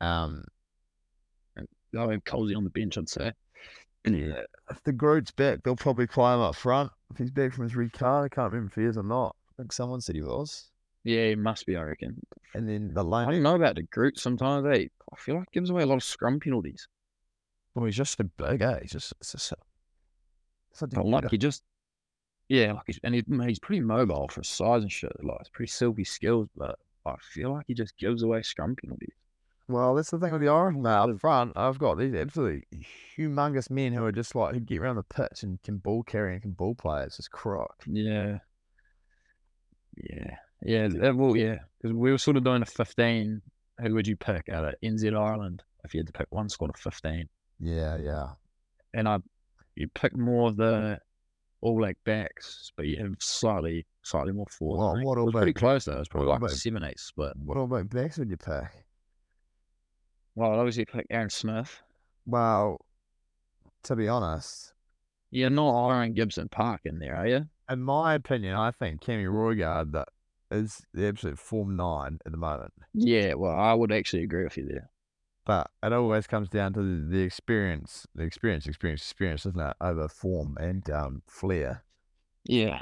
[0.00, 0.44] um,
[1.96, 3.32] I'll have Colsey on the bench, I'd say.
[4.04, 6.92] yeah, if de Groot's back, they'll probably play him up front.
[7.10, 9.34] If he's back from his red card, I can't remember if he is or not.
[9.50, 10.70] I think someone said he was.
[11.04, 12.20] Yeah, he must be, I reckon.
[12.54, 14.86] And then the I don't know about de Groot sometimes, eh?
[15.12, 16.86] I feel like he gives away a lot of scrum penalties.
[17.74, 18.80] well, he's just a big, eh?
[18.82, 19.54] He's just, it's just
[20.70, 21.62] it's But like he just,
[22.48, 25.12] yeah, like he's, and he, he's pretty mobile for his size and shit.
[25.22, 29.12] Like it's pretty silky skills, but I feel like he just gives away scrum penalties.
[29.68, 31.52] Well, that's the thing with the Orange mate up front.
[31.54, 32.64] I've got these absolutely
[33.18, 36.32] humongous men who are just like who get around the pitch and can ball carry
[36.32, 37.02] and can ball play.
[37.02, 37.76] It's just crock.
[37.86, 38.38] Yeah,
[39.96, 40.88] yeah, yeah.
[40.88, 43.42] that- uh, well, yeah, because we were sort of doing a fifteen.
[43.80, 46.70] Who would you pick out of NZ Ireland if you had to pick one squad
[46.70, 47.28] of fifteen?
[47.60, 48.28] Yeah, yeah.
[48.94, 49.18] And I,
[49.76, 50.98] you pick more of the
[51.60, 54.78] All Black backs, but you have slightly, slightly more forward.
[54.78, 55.96] Well, what it was pretty close though.
[55.96, 57.32] It was probably like a about- seven eight split.
[57.36, 58.84] What about backs would you pick?
[60.34, 61.82] Well, I'd obviously pick Aaron Smith.
[62.26, 62.80] Well,
[63.84, 64.72] to be honest,
[65.30, 67.48] You're not Aaron Gibson Park in there, are you?
[67.70, 70.08] in my opinion, I think Cammy Roigard that
[70.50, 72.72] is the absolute form nine at the moment.
[72.94, 74.88] Yeah, well, I would actually agree with you there.
[75.48, 79.76] But it always comes down to the, the experience, the experience, experience, experience, isn't it?
[79.80, 81.84] Over form and um, flair.
[82.44, 82.80] Yeah.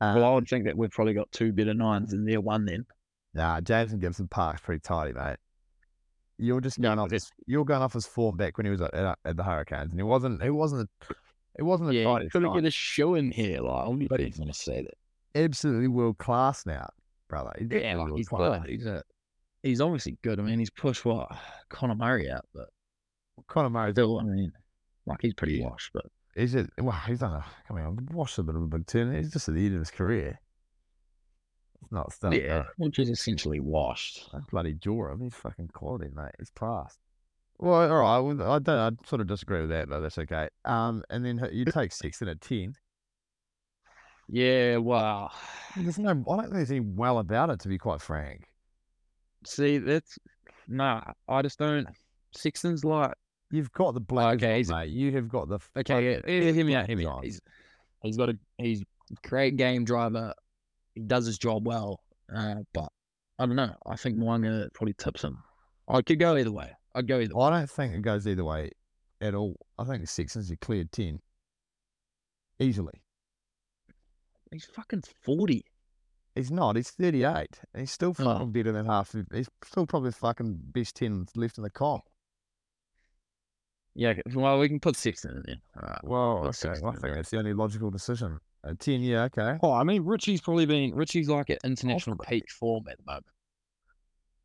[0.00, 2.64] Uh, Well, I would think that we've probably got two better nines in there, one
[2.66, 2.86] then.
[3.34, 5.38] Nah, Jamison Gibson Park's pretty tidy, mate.
[6.38, 8.80] You're just going Yeah, off his, you're going off his form back when he was
[8.80, 10.42] at, at, at the Hurricanes, and he wasn't.
[10.42, 10.88] He wasn't.
[11.08, 11.14] A,
[11.58, 13.60] it wasn't a Yeah, couldn't get a show in here.
[13.60, 14.94] Like, everybody's going to say that.
[15.34, 16.88] absolutely world class now,
[17.28, 17.52] brother.
[17.58, 18.62] He's Yeah, like he's class.
[18.62, 18.70] good.
[18.70, 19.02] He's a,
[19.62, 20.38] he's obviously good.
[20.40, 21.30] I mean, he's pushed what
[21.68, 22.68] Conor Murray out, but
[23.48, 24.52] Conor Murray still, I mean,
[25.06, 25.68] like he's pretty Yeah.
[25.68, 25.90] washed.
[25.92, 27.44] But He's just, well, he's done a.
[27.68, 29.14] I mean, I've watched a bit of a big turn.
[29.14, 30.38] He's just at the end of his career.
[31.82, 32.32] It's not still.
[32.32, 34.30] yeah, which is essentially washed.
[34.32, 36.30] That bloody Joram, he's fucking quality, mate.
[36.38, 36.96] He's class.
[37.58, 38.18] Well, all right.
[38.20, 38.78] Well, I don't.
[39.02, 40.48] I sort of disagree with that, but that's okay.
[40.64, 42.74] Um, and then you take Sexton a ten.
[44.28, 45.32] Yeah, well,
[45.76, 46.10] There's no.
[46.10, 48.44] I don't think there's any well about it, to be quite frank.
[49.44, 50.18] See, that's
[50.68, 51.86] no, I just don't.
[52.32, 53.12] Sexton's like
[53.52, 54.90] You've got the black, okay, he's- mate.
[54.90, 55.58] You have got the.
[55.76, 57.24] Okay, yeah, yeah, hear me out, hear me out.
[57.24, 57.40] He's
[58.02, 58.84] he's got a he's
[59.24, 60.32] great game driver.
[60.94, 62.00] He does his job well,
[62.34, 62.88] uh, but
[63.38, 63.74] I don't know.
[63.86, 65.38] I think Mo'unga probably tips him.
[65.88, 66.70] I could go either way.
[66.94, 67.34] I'd go either.
[67.34, 67.44] way.
[67.46, 68.70] I don't think it goes either way
[69.20, 69.56] at all.
[69.78, 71.18] I think Sexton's a clear ten.
[72.60, 73.02] Easily.
[74.52, 75.64] He's fucking forty.
[76.34, 76.76] He's not.
[76.76, 77.60] He's 38.
[77.74, 78.24] And he's still Oh.
[78.24, 79.14] fucking better than half.
[79.32, 82.04] He's still probably fucking best 10 left in the comp.
[83.94, 84.14] Yeah.
[84.34, 85.56] Well, we can put six in there.
[85.76, 86.00] All right.
[86.04, 86.78] Well, That's okay.
[86.86, 88.38] I think that's the only logical decision.
[88.62, 89.58] A 10, yeah, okay.
[89.62, 92.40] Oh, I mean, Richie's probably been Richie's like at international Possibly.
[92.40, 93.26] peak form at the moment.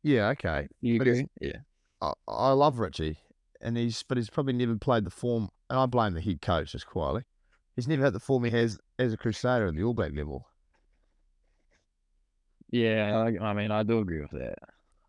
[0.02, 0.68] Yeah, okay.
[0.80, 1.26] You But agree?
[1.40, 1.58] Yeah.
[2.00, 3.18] I, I love Richie,
[3.60, 5.48] and he's but he's probably never played the form.
[5.68, 7.22] And I blame the head coach just quietly.
[7.74, 10.46] He's never had the form he has as a Crusader at the All Black level.
[12.70, 13.16] Yeah.
[13.40, 14.58] I, I mean, I do agree with that.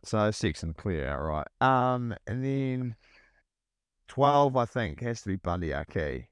[0.04, 1.48] So six and clear outright.
[1.60, 2.96] Um, and then
[4.08, 6.30] twelve, I think, has to be Bundee Aki.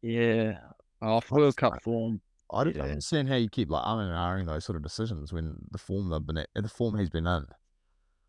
[0.00, 0.58] Yeah.
[1.00, 2.20] Off World Cup form.
[2.50, 2.82] I don't Yeah.
[2.82, 6.10] understand how you keep like umming and ahhing those sort of decisions when the form
[6.10, 7.46] they've been at, the form he's been in.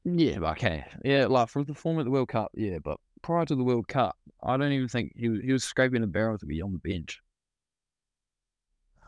[0.05, 0.85] Yeah, but okay.
[1.05, 3.87] Yeah, like for the form at the World Cup, yeah, but prior to the World
[3.87, 6.73] Cup, I don't even think he was, he was scraping a barrel to be on
[6.73, 7.21] the bench.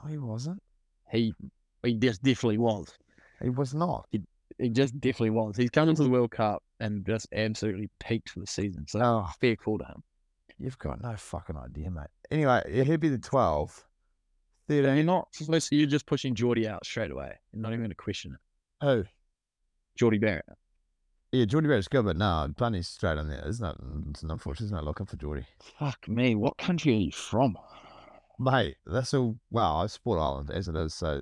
[0.04, 0.62] No, he wasn't.
[1.12, 1.34] He
[1.86, 2.98] he just definitely was.
[3.42, 4.08] He was not.
[4.12, 5.58] He just definitely was.
[5.58, 8.88] He's come into the World Cup and just absolutely peaked for the season.
[8.88, 10.04] So Oh, fair call to him.
[10.58, 12.08] you've got no fucking idea, mate.
[12.32, 13.72] Anyway, he'd be the 12.
[13.72, 13.84] So
[14.70, 14.96] 13.
[14.96, 17.34] you're not to, you're just pushing Jordie out straight away.
[17.54, 18.86] You're not even going to question it.
[18.86, 19.04] Who?
[19.98, 20.46] Jordie Barrett.
[21.32, 23.42] Yeah, Jordie Barrett's good, but no, Bunny's straight on there.
[23.42, 23.50] there.
[23.50, 23.76] Isn't it?
[24.12, 24.70] It's unfortunate.
[24.70, 25.46] There's no looking for Jordie.
[25.78, 26.34] Fuck me.
[26.36, 27.58] What country are you from?
[28.40, 29.38] Mate, that's all.
[29.52, 31.22] Well, I support Ireland as it is, so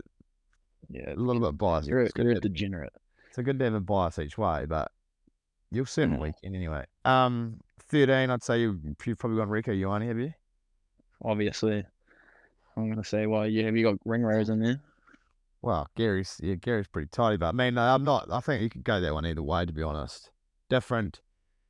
[0.89, 1.87] Yeah, a little bit biased.
[1.87, 2.93] you're, It's you're a to, degenerate.
[3.29, 4.91] it's a good to have a bias each way, but
[5.71, 6.21] You'll certainly Mm.
[6.21, 6.85] weekend anyway.
[7.03, 8.29] Um, thirteen.
[8.29, 10.31] I'd say you you've probably gone Rieko Ioane, have you?
[11.23, 11.83] Obviously,
[12.77, 14.81] I'm gonna say, well, yeah, have you got Ringrose in there?
[15.63, 18.27] Well, Garry's yeah, Garry's pretty tidy, but I mean, I'm not.
[18.31, 19.65] I think you could go that one either way.
[19.65, 20.29] To be honest,
[20.69, 21.21] different,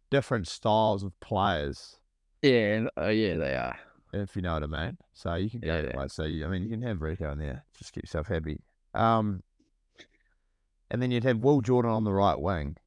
[0.10, 2.00] different styles of players,
[2.42, 3.78] Yeah, uh, yeah, they are.
[4.12, 4.98] if you know what I mean.
[5.14, 5.98] So you can go that Yeah.
[6.00, 6.08] way.
[6.10, 7.64] So you, I mean, you can have Rieko in there.
[7.78, 8.60] Just keep yourself happy.
[8.94, 9.42] Um,
[10.92, 12.78] and then you'd have Will Jordan on the right wing,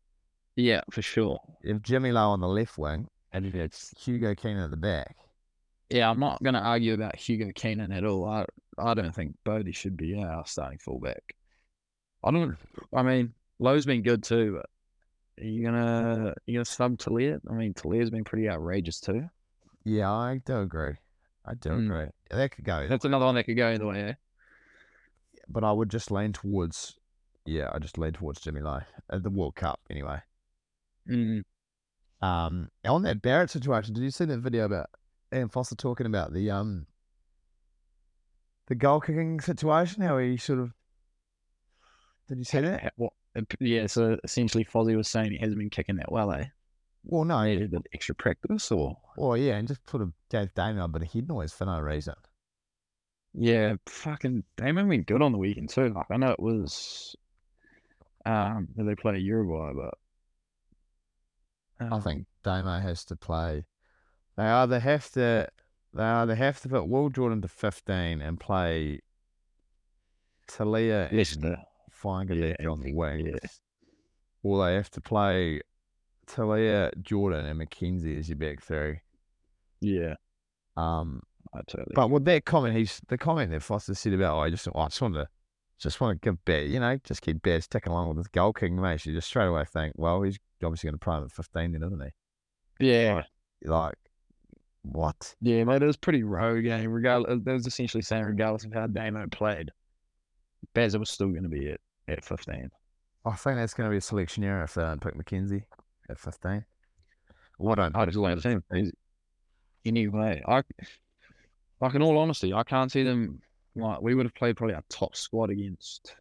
[0.54, 1.40] Yeah, for sure.
[1.62, 5.16] If Jimmy Lowe on the left wing, and it's Hugo Keenan at the back.
[5.90, 8.24] Yeah, I'm not gonna argue about Hugo Keenan at all.
[8.28, 8.44] I
[8.78, 11.34] I don't think Bodie should be our starting fullback.
[12.24, 12.56] I don't.
[12.94, 17.40] I mean, Lowe's been good too, but are you gonna you gonna sub Telea?
[17.48, 19.28] I mean, Telea's been pretty outrageous too.
[19.84, 20.94] Yeah, I do agree.
[21.44, 21.86] I do Mm.
[21.86, 22.06] agree.
[22.30, 24.02] That could go, That's another one that could go either way.
[24.02, 24.12] Eh?
[25.48, 26.98] But I would just lean towards.
[27.44, 28.80] Yeah, I just lean towards Jimmy Lowe
[29.10, 30.18] at the World Cup anyway.
[31.08, 31.42] Mm.
[32.20, 34.90] Um, on that Barrett situation, did you see that video about
[35.32, 36.86] Ian Foster talking about the um
[38.66, 40.02] the goal kicking situation?
[40.02, 40.72] How he sort of
[42.28, 42.82] did you see that?
[42.82, 43.12] Ha- What?
[43.36, 43.86] uh, Yeah.
[43.86, 46.32] So essentially, Fozzie was saying he hasn't been kicking that well.
[46.32, 46.46] Eh?
[47.04, 50.52] Well, no, he, Needed the extra practice, or well, yeah, and just sort of gave
[50.54, 52.14] Damian a bit of head noise for no reason.
[53.38, 55.90] Yeah, fucking Damon been good on the weekend too.
[55.90, 57.14] Like I know it was,
[58.24, 59.94] um, they played Uruguay, but
[61.90, 63.64] I um, think Damo has to play.
[64.36, 65.48] They either have to,
[65.92, 69.00] they either have to put Will Jordan to fifteen and play
[70.48, 71.56] Telea Yes, and
[72.02, 73.48] Feingold yeah, on the wing, yeah.
[74.42, 75.60] or they have to play
[76.26, 79.00] Telea, Jordan, and McKenzie as your back three.
[79.80, 80.14] yeah,
[80.76, 81.22] Um,
[81.94, 84.78] But with that comment, he's the comment that Foster said about, oh, I just, oh,
[84.80, 85.28] I just want to,
[85.78, 88.52] just want to give Bears, you know, just keep Bears ticking along with his goal
[88.52, 89.04] kicking, mate.
[89.06, 92.00] You just straight away think, well, he's obviously going to him at fifteen, then, isn't
[92.78, 92.86] he?
[92.86, 93.22] yeah,
[93.64, 93.94] Like,
[94.82, 95.34] what?
[95.40, 96.90] yeah, mate, it was pretty rogue game.
[96.90, 99.70] Regardless, that was essentially saying regardless of how Damo played,
[100.74, 102.70] Bazza was still going to be at at fifteen.
[103.24, 105.64] I think that's going to be a selection error if they don't pick McKenzie
[106.08, 106.64] at 15.
[107.58, 107.96] Well, I don't.
[107.96, 108.62] I just like the same.
[108.72, 108.92] He's-
[109.84, 110.62] Anyway, I,
[111.80, 113.40] like in all honesty, I can't see them.
[113.74, 116.16] Like we would have played probably our top squad against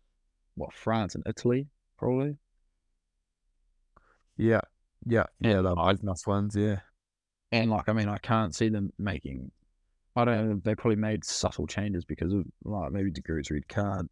[0.55, 2.37] what France and Italy, probably.
[4.37, 4.61] Yeah.
[5.05, 5.25] Yeah.
[5.39, 5.61] Yeah.
[5.61, 6.55] Both nice ones.
[6.55, 6.79] Yeah.
[7.51, 9.51] And like, I mean, I can't see them making.
[10.15, 10.61] I don't know.
[10.63, 14.09] They probably made subtle changes because of like maybe de Groot's red card,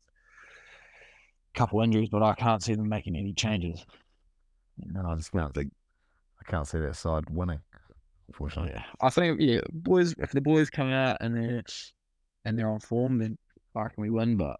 [1.53, 3.85] couple injuries, but I can't see them making any changes.
[4.77, 5.71] No, I just can't think.
[6.41, 7.59] I can't see that side winning,
[8.27, 8.71] unfortunately.
[8.73, 10.13] Yeah, I think yeah, boys.
[10.17, 11.63] If the boys come out and they're
[12.45, 13.37] and they're on form, then
[13.75, 14.37] I reckon we win.
[14.37, 14.59] But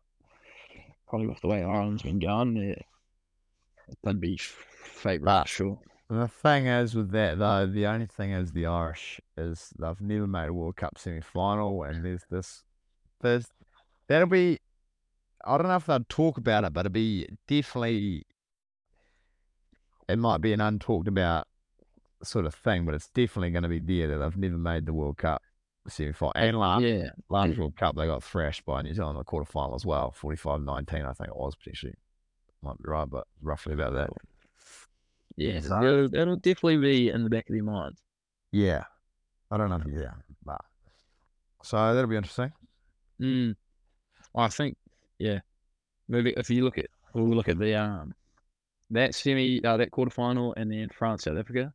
[1.08, 2.76] probably with the way Ireland's been going, yeah,
[4.04, 5.80] they'd be favourite But- for sure.
[6.10, 10.28] The thing is with that though, the only thing is the Irish is they've never
[10.28, 12.64] made a World Cup semi final and there's this
[13.22, 13.48] there's
[14.08, 14.60] that'll be
[15.44, 18.26] I don't know if they'd talk about it, but it'd be definitely
[20.08, 21.48] it might be an untalked about
[22.26, 25.18] sort of thing, but it's definitely gonna be there that they've never made the World
[25.18, 25.42] Cup
[25.88, 26.34] semi final.
[26.36, 29.50] And last Yeah, last World Cup they got thrashed by New Zealand in the quarter
[29.50, 31.96] final as well, 45-19 I think it was potentially.
[32.62, 34.10] Might be right, but roughly about that.
[35.36, 38.00] yeah, so it'll, it'll definitely be in the back of their minds.
[38.54, 38.86] Yeah.
[39.52, 39.82] I don't know.
[39.86, 40.14] Yeah.
[40.46, 40.62] But.
[41.62, 42.54] So that'll be interesting.
[43.22, 43.56] Mm.
[44.36, 44.78] I think,
[45.20, 45.40] yeah.
[46.08, 48.14] Maybe if you look at, we'll look at the um,
[48.92, 51.74] that semi, uh, that quarterfinal, and then France South Africa.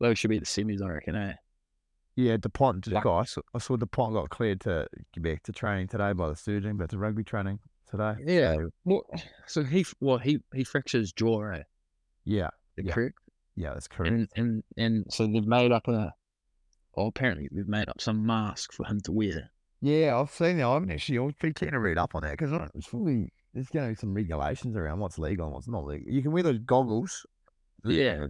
[0.00, 1.16] Those should be the semis, I reckon.
[1.16, 1.34] Eh?
[2.16, 5.52] Yeah, Dupont just got, I saw, I saw Dupont got cleared to get back to
[5.52, 8.14] training today by the surgeon, but to rugby training today.
[8.24, 8.56] Yeah.
[8.84, 9.02] Well,
[9.46, 11.62] so he, well, he he fractures his jaw, eh?
[12.24, 12.48] Yeah.
[12.76, 12.92] Yeah.
[12.92, 13.18] Correct.
[13.56, 14.12] Yeah, that's correct.
[14.12, 16.12] And and and so they've made up a,
[16.96, 19.50] well, apparently they've made up some mask for him to wear.
[19.80, 20.66] yeah, I've seen that.
[20.66, 23.68] I haven't actually, I've been keen to read up on that because it's probably, there's
[23.68, 26.12] going to be some regulations around what's legal and what's not legal.
[26.12, 27.24] You can wear those goggles.
[27.84, 28.26] Yeah.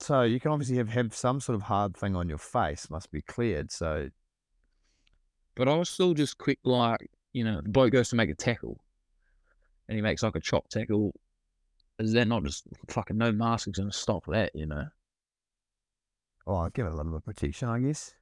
[0.00, 3.10] So you can obviously have, have some sort of hard thing on your face, must
[3.10, 3.72] be cleared.
[3.72, 4.10] So
[5.54, 8.34] But I was still just quick, like you know, the bloke goes to make a
[8.34, 8.80] tackle,
[9.88, 11.14] and he makes like a chop tackle.
[11.98, 14.52] Is that not just fucking no mask is going to stop that?
[14.54, 14.84] You know.
[16.46, 18.14] oh, I'll give it a little bit of protection, I guess.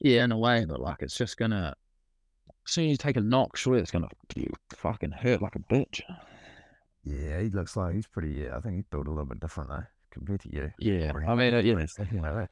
[0.00, 1.74] Yeah, in a way, but like it's just gonna.
[2.66, 4.08] As soon as you take a knock, surely it's gonna
[4.76, 6.02] fucking hurt like a bitch.
[7.02, 8.30] Yeah, he looks like he's pretty.
[8.30, 9.84] Yeah, I think he's built a little bit different though
[10.26, 10.72] to.
[10.78, 12.48] Yeah, I mean, uh, yeah, something like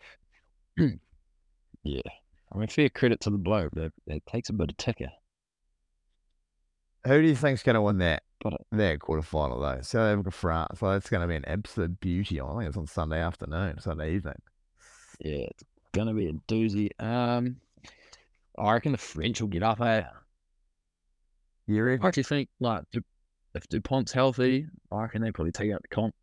[0.76, 0.92] that.
[1.82, 2.00] yeah.
[2.52, 5.10] I mean, fair credit to the bloke that that takes a bit of ticker.
[7.06, 8.22] Who do you think's going to win that?
[8.42, 9.82] But Their quarterfinal though.
[9.82, 10.80] South Africa, France.
[10.80, 12.40] So that's going to be an absolute beauty.
[12.40, 14.40] I think it's on Sunday afternoon, Sunday evening.
[15.20, 16.90] yeah, it's gonna be a doozy.
[17.00, 17.56] Um,
[18.58, 19.80] I reckon the French will get up.
[19.80, 20.02] Eh?
[21.66, 22.04] You reckon?
[22.04, 22.84] I actually think like
[23.54, 26.14] if Dupont's healthy, I reckon they probably take out the comp.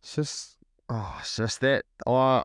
[0.00, 0.56] It's just,
[0.88, 1.84] oh, it's just that.
[2.06, 2.42] I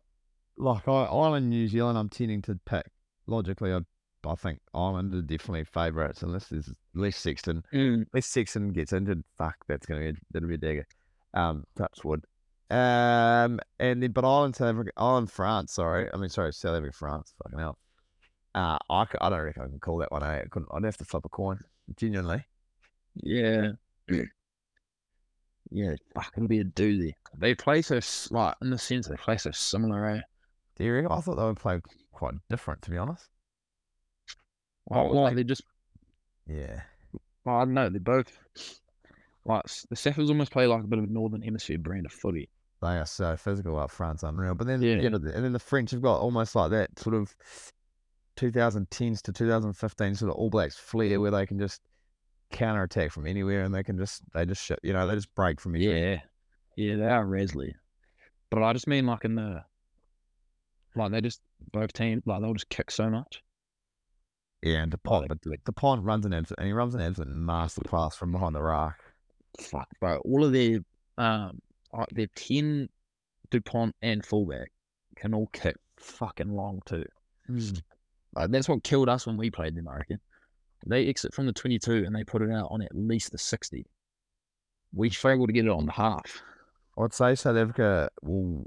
[0.57, 1.97] like I, Ireland, New Zealand.
[1.97, 2.85] I'm tending to pick
[3.27, 3.73] logically.
[3.73, 3.79] I,
[4.27, 7.63] I think Ireland are definitely favourites unless there's less Sexton.
[7.71, 10.87] Unless Sexton gets injured, fuck, that's gonna be that'll be a dagger.
[11.33, 12.25] Um, touch wood.
[12.69, 15.73] Um, and then but Ireland, South Africa, Ireland, France.
[15.73, 17.33] Sorry, I mean sorry, South Africa, France.
[17.43, 17.77] Fucking hell.
[18.55, 20.23] Uh, I don't reckon I can call that one.
[20.23, 20.43] Eh?
[20.43, 21.59] I couldn't, I'd have to flip a coin.
[21.97, 22.43] Genuinely.
[23.15, 23.71] Yeah.
[25.71, 27.13] Yeah, fuck, it'll be a doozy.
[27.37, 27.99] They play so
[28.31, 30.21] like in the sense they play so similar, eh?
[30.77, 31.11] Do you reckon?
[31.11, 33.27] I thought they would play quite different, to be honest.
[34.85, 35.63] Well, like, they just,
[36.47, 36.81] Yeah.
[37.43, 38.31] well, I don't know, they both
[39.45, 42.49] like the Saffers almost play like a bit of a Northern Hemisphere brand of footy.
[42.81, 44.53] They are so physical up front's unreal.
[44.55, 44.95] But then Yeah.
[45.01, 47.35] you know, and then the French have got almost like that sort of
[48.37, 51.81] 2010s to 2015 sort of All Blacks flair where they can just
[52.55, 55.33] counter attack from anywhere and they can just they just shit, you know they just
[55.35, 56.23] break from anywhere.
[56.75, 57.73] Yeah, yeah, they are Resley,
[58.49, 59.63] but I just mean like in the
[60.95, 61.41] like they just
[61.71, 63.41] both teams like they'll just kick so much.
[64.63, 68.13] Yeah, and Dupont, but like, Dupont runs an absolute and he runs an absolute masterclass
[68.13, 68.95] from behind the rock.
[69.59, 70.79] Fuck, bro, all of their
[71.17, 71.59] um,
[71.93, 72.89] like their ten
[73.51, 74.71] Dupont and fullback
[75.17, 77.05] can all kick fucking long too.
[77.47, 80.19] Like, that's what killed us when we played them, I reckon.
[80.85, 83.85] They exit from the 22 and they put it out on at least the 60.
[84.93, 86.41] We struggled to get it on the half.
[86.97, 88.65] I'd say South Africa will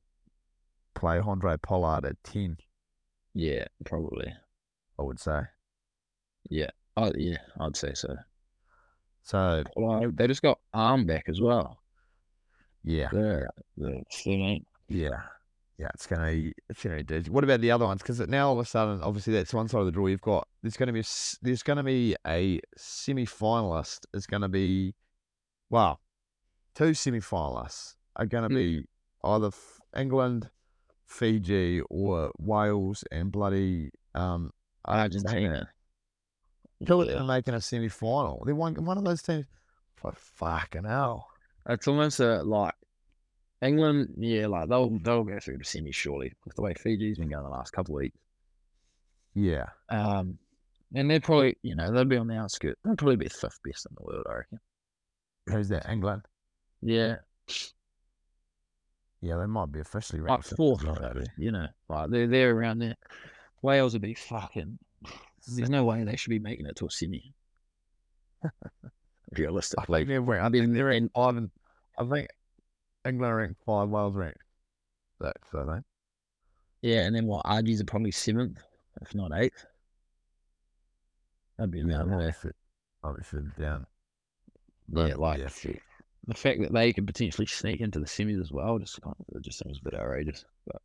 [0.94, 2.56] play Andre Pollard at 10,
[3.34, 4.32] Yeah, probably.
[4.98, 5.40] I would say.
[6.50, 6.70] Yeah.
[6.96, 8.16] Oh, yeah, I'd say so.
[9.22, 11.78] So, Well, they just got Am back as well.
[12.82, 13.08] yeah.
[13.12, 14.64] They're, they're 13.
[14.88, 15.20] Yeah.
[15.78, 17.22] Yeah, it's gonna it's gonna do.
[17.30, 18.02] What about the other ones?
[18.02, 20.06] Because now all of a sudden, obviously, that's one side of the draw.
[20.08, 21.04] You've got there's gonna be
[21.40, 24.00] there's gonna be a semi finalist.
[24.12, 24.94] Is gonna be,
[25.70, 26.00] well,
[26.74, 28.54] two semi finalists are gonna Hmm.
[28.56, 28.84] be
[29.22, 29.50] either
[29.96, 30.50] England,
[31.06, 34.50] Fiji, or Wales and bloody um
[34.84, 35.70] Argentina.
[36.86, 38.42] Who are making a semi final?
[38.44, 39.46] They one one of those teams.
[40.02, 41.28] Like fucking hell.
[41.68, 42.74] It's almost a, like
[43.62, 47.28] England, yeah, like they'll they'll go through the semi surely with the way Fiji's been
[47.28, 48.18] going the last couple of weeks.
[49.34, 49.66] Yeah.
[49.88, 50.38] Um,
[50.94, 52.80] and they're probably, you know, they'll be on the outskirts.
[52.84, 54.60] They'll probably be fifth best in the world, I reckon.
[55.46, 55.88] Who's that?
[55.88, 56.22] England.
[56.80, 57.16] Yeah,
[59.20, 60.84] Yeah, they might be officially like ranked fifth fourth,
[61.36, 62.96] you know, like they're they're around there.
[63.62, 64.78] Wales would be fucking.
[65.48, 67.32] There's no way they should be making it to a semi.
[69.36, 70.40] Realistically, Like they're.
[70.40, 71.10] I mean, they're in.
[71.16, 71.32] I
[72.08, 72.28] think
[73.06, 74.42] England ranked five, Wales ranked
[75.22, 75.40] six.
[75.54, 75.84] I think.
[76.82, 77.42] yeah, and then what?
[77.44, 78.58] Argies are probably seventh,
[79.00, 79.66] if not eighth.
[81.56, 82.16] That'd be about there.
[82.16, 82.50] obviously,
[83.02, 83.86] obviously down.
[84.92, 85.72] Yeah, like yeah.
[86.26, 89.36] the fact that they could potentially sneak into the semis as well just kind of,
[89.36, 90.44] it just seems a bit outrageous.
[90.66, 90.82] But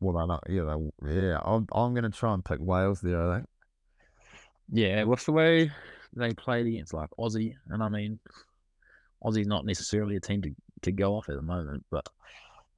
[0.00, 0.44] Well, they're not.
[0.48, 1.38] Yeah, they, yeah.
[1.44, 3.30] I'm, I'm going to try and pick Wales there.
[3.30, 3.48] I think.
[4.72, 5.70] yeah, with the way
[6.14, 8.18] they played against like Aussie, and I mean,
[9.22, 12.08] Aussie's not necessarily a team to, to go off at the moment, but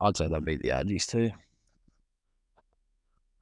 [0.01, 1.31] I'd say they'll beat the Argies too.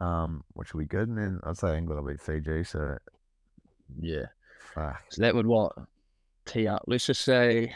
[0.01, 1.09] Um, which will be good.
[1.09, 2.65] And then I'd say England will beat Fiji.
[2.65, 2.99] So,
[4.01, 4.27] Yeah,
[4.75, 5.03] fuck.
[5.11, 5.73] so that would what
[6.47, 6.85] tee up.
[6.87, 7.75] Let's just say,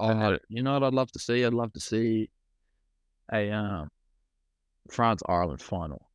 [0.00, 1.44] oh, you know what I'd love to see?
[1.44, 2.30] I'd love to see
[3.32, 3.90] a um,
[4.90, 6.08] France Ireland final.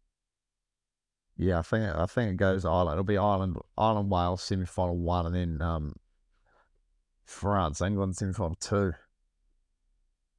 [1.37, 2.95] Yeah, I think I think it goes Ireland.
[2.95, 5.95] It'll be Ireland, Ireland, Wales semi final one, and then um,
[7.29, 8.91] France, England final two.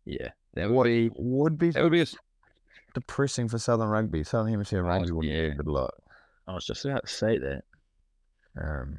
[0.04, 2.06] Yeah, that would be Would be that would be a,
[2.94, 4.24] depressing for Southern Rugby.
[4.24, 5.42] Southern Hemisphere Rugby would yeah.
[5.42, 5.94] be a good luck.
[6.48, 7.62] I was just about to say that.
[8.60, 8.98] Um,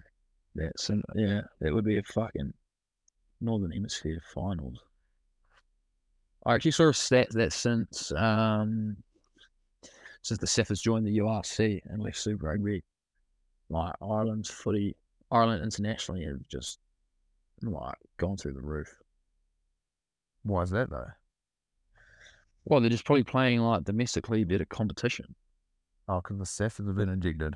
[0.55, 2.53] That's an, yeah, that would be a fucking
[3.41, 4.79] Northern Hemisphere finals.
[6.45, 8.95] I actually saw a stat that since um
[10.21, 12.83] since the Saffers joined the URC and left Super Rugby,
[13.69, 14.95] like Ireland's footy,
[15.29, 16.79] Ireland internationally have just
[17.61, 18.93] like gone through the roof.
[20.43, 21.07] why is that though?
[22.65, 25.33] Well, they're just probably playing like domestically a bit of competition.
[26.07, 27.55] Oh, because the Saffers have been injected.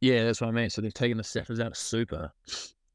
[0.00, 0.70] Yeah, that's what I mean.
[0.70, 2.32] So they've taken the Saffers out of Super,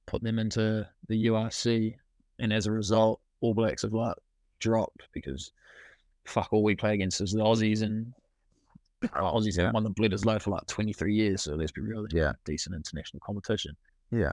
[0.05, 1.95] put them into the URC,
[2.39, 4.15] and as a result, All Blacks have like
[4.59, 5.51] dropped because
[6.25, 8.13] fuck all we play against is the Aussies and
[9.15, 9.65] oh, Aussies Yeah.
[9.65, 11.43] have won the Bledisloe for like twenty three years.
[11.43, 12.33] So let's be real, Yeah.
[12.45, 13.75] decent international competition.
[14.11, 14.31] Yeah.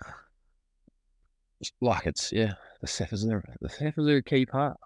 [1.81, 4.77] Like it's yeah, the Saffers are the Saffers are a key part.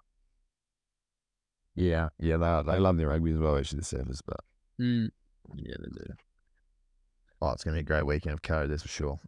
[1.75, 4.19] Yeah, yeah, they are, they love their rugby as well, actually, the Surfers.
[4.25, 4.37] But
[4.79, 5.09] Mm.
[5.55, 6.13] Yeah, they do.
[7.41, 9.19] oh, it's going to be a great weekend of code, that's for sure.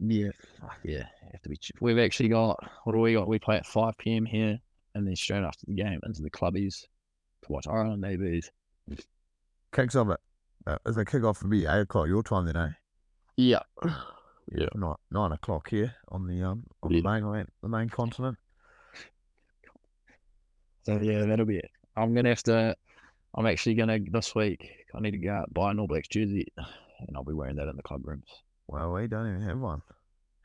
[0.00, 0.28] Yeah,
[0.60, 1.58] fuck yeah, have to be.
[1.80, 3.28] We've actually got what do we got?
[3.28, 4.58] We play at five pm here,
[4.94, 6.84] and then straight after the game into the clubbies
[7.42, 8.50] to watch Ireland debuts.
[9.72, 10.20] Kicks off it.
[10.66, 12.68] uh, as they kick off, for me 8 o'clock your time then, eh?
[13.36, 13.60] Yeah,
[14.50, 14.68] Yeah.
[14.74, 17.00] Nine, 9 o'clock here on the um on Yeah.
[17.00, 18.38] the mainland, the main continent.
[20.84, 21.70] so yeah, that'll be it.
[21.96, 22.76] I'm gonna have to.
[23.34, 24.70] I'm actually gonna this week.
[24.94, 27.68] I need to go out buy an All Blacks jersey, and I'll be wearing that
[27.68, 28.28] in the club rooms.
[28.66, 29.82] Well, we don't even have one.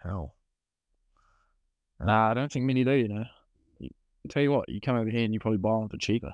[0.04, 0.36] Hell.
[2.00, 2.08] Yeah.
[2.08, 2.92] Nah, I don't think many do.
[2.92, 3.26] You know.
[3.80, 3.90] You,
[4.30, 6.34] tell you what, you come over here and you probably buy one for cheaper.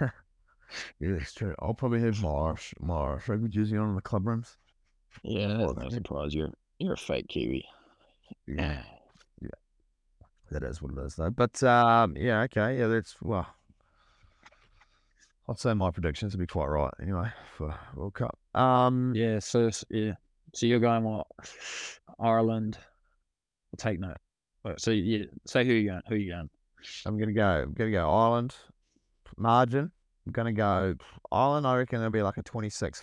[0.98, 1.54] Yeah, that's true.
[1.60, 4.56] I'll probably have my Irish, my Irish rugby jersey on in the club rooms.
[5.22, 6.34] Yeah, Well, that's no surprise.
[6.34, 6.52] You're
[6.84, 7.64] you're a fake Kiwi.
[8.46, 8.82] Yeah.
[9.40, 9.48] yeah.
[10.50, 11.30] That is what it is, though.
[11.30, 13.46] But um, yeah, okay, yeah, that's well.
[15.48, 18.38] I'd say my predictions would be quite right anyway for World Cup.
[18.54, 20.12] Um, Yeah, so yeah,
[20.54, 21.26] so you're going what?
[22.18, 22.78] Ireland.
[23.72, 24.16] I'll take note.
[24.64, 26.02] Wait, So yeah, say who you going?
[26.08, 26.48] Who you going?
[27.04, 27.62] I'm gonna go.
[27.64, 28.54] I'm gonna go Ireland.
[29.36, 29.90] Margin.
[30.26, 30.94] I'm gonna go
[31.30, 31.66] Ireland.
[31.66, 33.02] I reckon it'll be like a 26,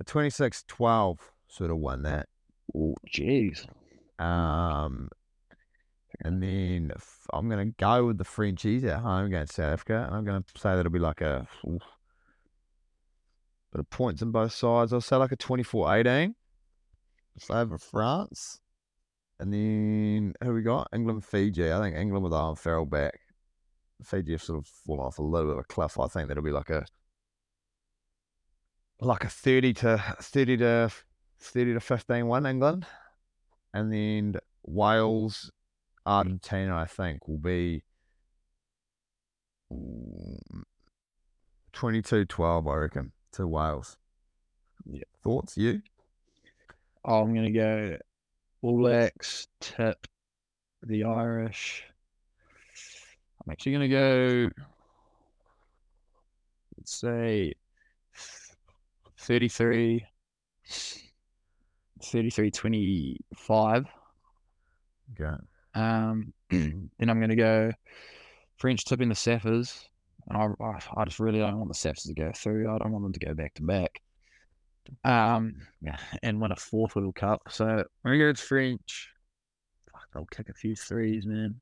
[0.00, 1.18] a 26-12
[1.48, 2.28] sort of win that.
[2.74, 3.66] Oh, jeez.
[4.18, 5.08] Um,
[6.20, 6.92] and then
[7.32, 10.04] I'm going to go with the Frenchies at home against South Africa.
[10.06, 11.82] And I'm going to say that'll be like a oof,
[13.72, 14.92] bit of points on both sides.
[14.92, 16.34] I'll say like a 24 18
[17.48, 18.60] over France.
[19.38, 20.88] And then who we got?
[20.92, 21.72] England, Fiji.
[21.72, 23.18] I think England with Arm Farrell back.
[24.04, 25.98] Fiji have sort of fallen off a little bit of a cliff.
[25.98, 26.84] I think that'll be like a
[29.00, 30.92] like a 30 to 30 to
[31.40, 32.86] 30 to 15 win England.
[33.72, 35.50] And then Wales,
[36.06, 36.10] mm-hmm.
[36.10, 37.82] Argentina, I think, will be
[41.72, 43.96] 22 12, I reckon, to Wales.
[44.84, 45.02] Yeah.
[45.22, 45.56] Thoughts?
[45.56, 45.82] You?
[47.04, 47.96] Oh, I'm gonna go
[48.62, 50.06] All Blacks, tip
[50.82, 51.84] the Irish.
[53.44, 54.50] I'm actually gonna go
[56.76, 57.52] let's say
[59.18, 60.04] 33
[62.02, 63.86] 33 25.
[65.12, 65.36] Okay.
[65.74, 67.72] Um, then I'm going to go
[68.56, 69.84] French tipping the Saffers.
[70.28, 72.72] And I, I, I just really don't want the Saffers to go through.
[72.72, 74.00] I don't want them to go back to back.
[75.04, 77.42] Um, yeah, and win a fourth World Cup.
[77.50, 79.10] So I'm going to go French.
[79.92, 81.60] Fuck, they'll kick a few threes, man.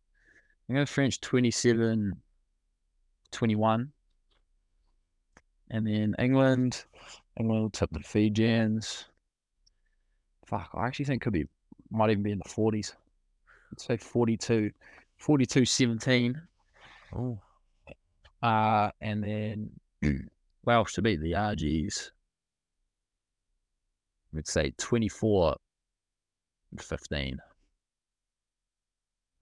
[0.69, 2.13] I'm going to French 27
[3.31, 3.93] 21.
[5.71, 6.85] And then England.
[7.39, 9.05] England will tip the Fijians.
[10.49, 11.47] Fuck, I actually think could be,
[11.91, 12.95] might even be in the 40s.
[13.71, 14.71] I'd say 42,
[15.19, 16.41] 42 17.
[17.15, 17.39] Oh,
[18.43, 19.71] Uh, and then
[20.65, 22.13] Welsh to beat the Argies.
[24.33, 25.57] We'd say 24
[26.81, 27.39] 15.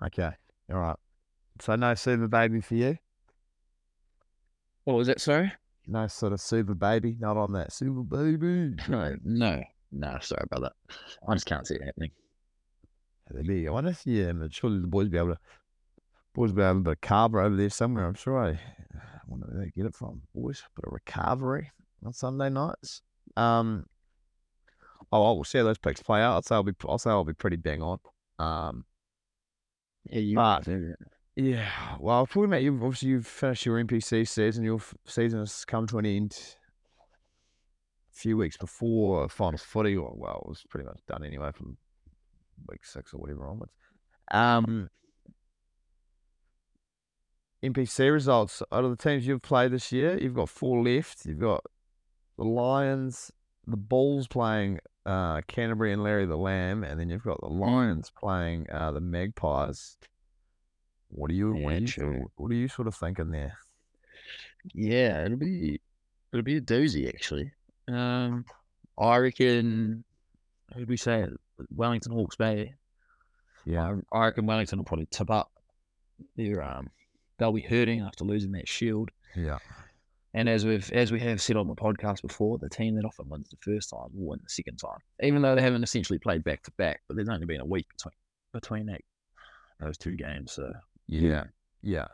[0.06, 0.30] okay.
[0.72, 0.96] All right.
[1.60, 2.98] So no super baby for you?
[4.82, 5.52] What was it, sorry?
[5.86, 7.16] No sort of super baby?
[7.20, 8.74] Not on that super baby.
[8.88, 10.96] No, no, no, sorry about that.
[11.28, 12.10] I just can't see it happening.
[13.30, 13.70] There you go.
[13.70, 15.38] I wonder if, yeah, but surely the boys be able to,
[16.34, 18.06] boys be able to bit of carver over there somewhere.
[18.06, 18.58] I'm sure I, I
[19.26, 20.22] wonder where they get it from.
[20.34, 21.70] Boys, bit of recovery
[22.04, 23.02] on Sunday nights.
[23.36, 23.86] Um,
[25.10, 26.34] oh, we'll see how those picks play out.
[26.34, 27.98] I'll say I'll be, I'll say I'll be pretty bang on.
[28.38, 28.84] Um,
[30.10, 30.68] Yeah, you But-
[31.34, 31.68] yeah.
[31.98, 34.64] Well, talking about you, obviously you've finished your NPC season.
[34.64, 36.65] Your season has come to an end a
[38.16, 41.76] few weeks before finals footy, or well, it was pretty much done anyway from
[42.68, 43.72] week six or whatever onwards.
[44.30, 44.88] Um,
[47.62, 51.26] NPC results out of the teams you've played this year, you've got four left.
[51.26, 51.64] You've got
[52.38, 53.30] the Lions,
[53.66, 58.10] the Bulls playing uh, Canterbury and Larry the Lamb, and then you've got the Lions
[58.18, 59.96] playing uh, the Magpies.
[61.08, 61.52] What are you?
[61.52, 63.58] what, are you what are you sort of thinking there?
[64.74, 65.80] Yeah, it'll be
[66.32, 67.52] it'll be a doozy actually.
[67.88, 68.44] Um,
[68.98, 70.04] I reckon.
[70.74, 71.26] Who'd we say?
[71.74, 72.74] Wellington Hawke's Bay.
[73.64, 75.50] Yeah, I, I reckon Wellington will probably tip up.
[76.36, 76.88] They're um,
[77.38, 79.10] they'll be hurting after losing that shield.
[79.34, 79.58] yeah,
[80.34, 83.28] And as we've as we have said on the podcast before, the team that often
[83.28, 86.44] wins the first time will win the second time, even though they haven't essentially played
[86.44, 87.00] back to back.
[87.06, 88.12] But there's only been a week between
[88.52, 89.00] between that
[89.80, 90.52] those two games.
[90.52, 90.72] So
[91.06, 91.44] yeah,
[91.82, 92.08] yeah.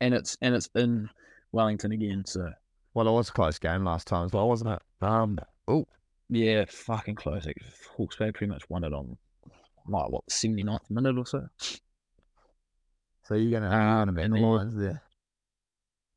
[0.00, 1.08] and it's and it's in
[1.52, 2.22] Wellington again.
[2.26, 2.50] So
[2.94, 4.82] Well, it was a close game last time as well, wasn't it?
[5.04, 5.86] Um, oh,
[6.28, 7.46] yeah, fucking close.
[7.46, 7.56] Like,
[7.96, 9.16] Hawke's Bay pretty much won it on
[9.86, 11.48] like what 79th minute or so.
[13.24, 15.02] So you're gonna, Um, you're gonna bet the then- Lions there.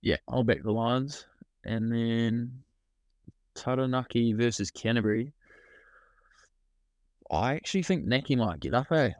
[0.01, 1.25] Yeah, I'll back the Lions.
[1.63, 2.63] And then
[3.53, 5.33] Taranaki versus Canterbury.
[7.29, 9.11] I actually think Naki might get up, eh?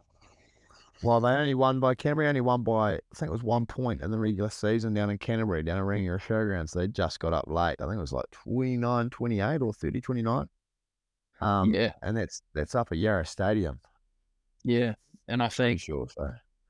[1.03, 4.01] Well, they only won by Canterbury, only won by I think it was one point
[4.01, 6.73] in the regular season down in Canterbury, down at Rangiora Showgrounds.
[6.73, 7.77] They just got up late.
[7.79, 10.49] I think it was like 29, 28 or 30, 29.
[11.41, 13.79] Um, yeah, and that's that's up at Yarrow Stadium.
[14.63, 14.93] yeah.
[15.27, 16.07] And I think, sure.
[16.09, 16.29] So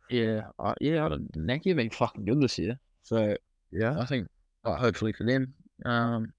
[0.10, 2.80] yeah, I, yeah, I don't, Naki have been fucking good this year.
[3.02, 3.36] So
[3.72, 4.28] yeah, I think,
[4.64, 5.54] uh, hopefully for them,
[5.84, 6.32] um,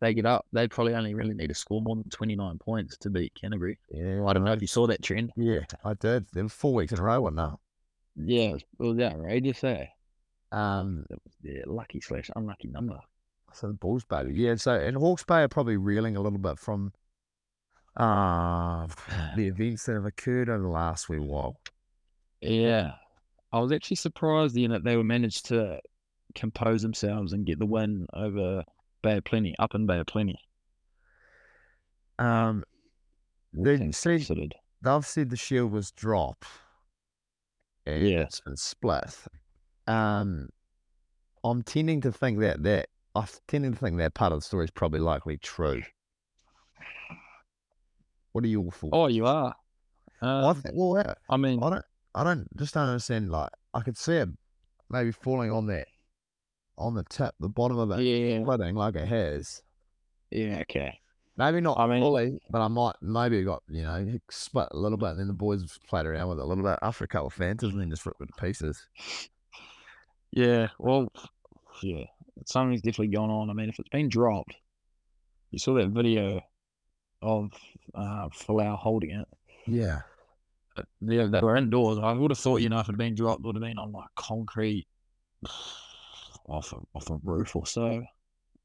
[0.00, 0.46] they get up.
[0.52, 3.78] They probably only really need to score more than 29 points to beat Canterbury.
[3.90, 5.32] yeah, I don't know if you saw that trend.
[5.36, 5.60] yeah.
[5.84, 6.26] I did.
[6.32, 7.58] Them four weeks in a row, wasn't it?
[8.16, 9.86] Yeah, it was, it was outrageous, eh?
[10.52, 12.98] Um, That was their lucky slash unlucky number.
[13.52, 14.54] so the Bulls baby, yeah.
[14.56, 16.92] So and Hawke's Bay are probably reeling a little bit from
[17.96, 18.86] uh
[19.36, 21.60] the events that have occurred over the last wee while.
[22.40, 22.92] Yeah.
[23.52, 25.80] I was actually surprised you know, they were managed to
[26.34, 28.62] compose themselves and get the win over
[29.02, 30.38] Bay of Plenty, up in Bay of Plenty.
[32.18, 32.64] Um,
[33.52, 36.46] they they've said the shield was dropped.
[37.86, 38.20] and Yeah.
[38.22, 39.16] it's been split.
[39.86, 40.48] Um,
[41.44, 44.64] I'm tending to think that that I'm tending to think that part of the story
[44.64, 45.82] is probably likely true.
[48.32, 48.90] What are your thoughts?
[48.92, 49.54] Oh, you are.
[50.20, 51.84] I Uh, think, well, yeah, I mean, I don't,
[52.14, 53.30] I don't, just don't understand.
[53.30, 54.28] Like, I could see it
[54.90, 55.86] maybe falling on that,
[56.78, 59.62] on the tip, the bottom of it, yeah, splitting like it has.
[60.30, 60.98] yeah, okay.
[61.36, 64.76] Maybe not I mean- fully, but I might maybe it got you know split a
[64.76, 67.08] little bit, and then the boys played around with it a little bit after a
[67.08, 68.84] couple of fantas, and then just ripped it to pieces.
[70.32, 71.12] Yeah, well,
[71.82, 72.04] yeah,
[72.46, 73.50] something's definitely gone on.
[73.50, 74.54] I mean, if it's been dropped,
[75.52, 76.40] you saw that video
[77.22, 77.50] of
[77.94, 79.28] uh, Folau holding it.
[79.66, 80.00] Yeah,
[81.00, 81.98] yeah, they were indoors.
[82.02, 83.78] I would have thought, you know, if it had been dropped, it would have been
[83.78, 84.86] on like concrete
[86.48, 88.02] off a, off a roof or so.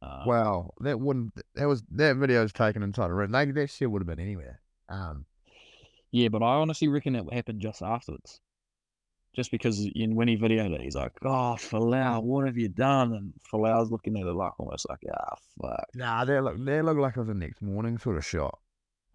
[0.02, 1.34] Uh, Well, that wouldn't.
[1.56, 3.32] That was that video was taken inside a room.
[3.32, 4.60] Maybe that shit would have been anywhere.
[4.90, 5.26] Um,
[6.12, 8.40] yeah, but I honestly reckon it happened just afterwards.
[9.36, 13.14] Just because in when he videoed it, he's like, "Oh, Folau, what have you done?"
[13.14, 16.98] And Folau's looking at it like almost like, "Ah, fuck." nah, they look they look
[16.98, 18.60] like it was the next morning sort of shot.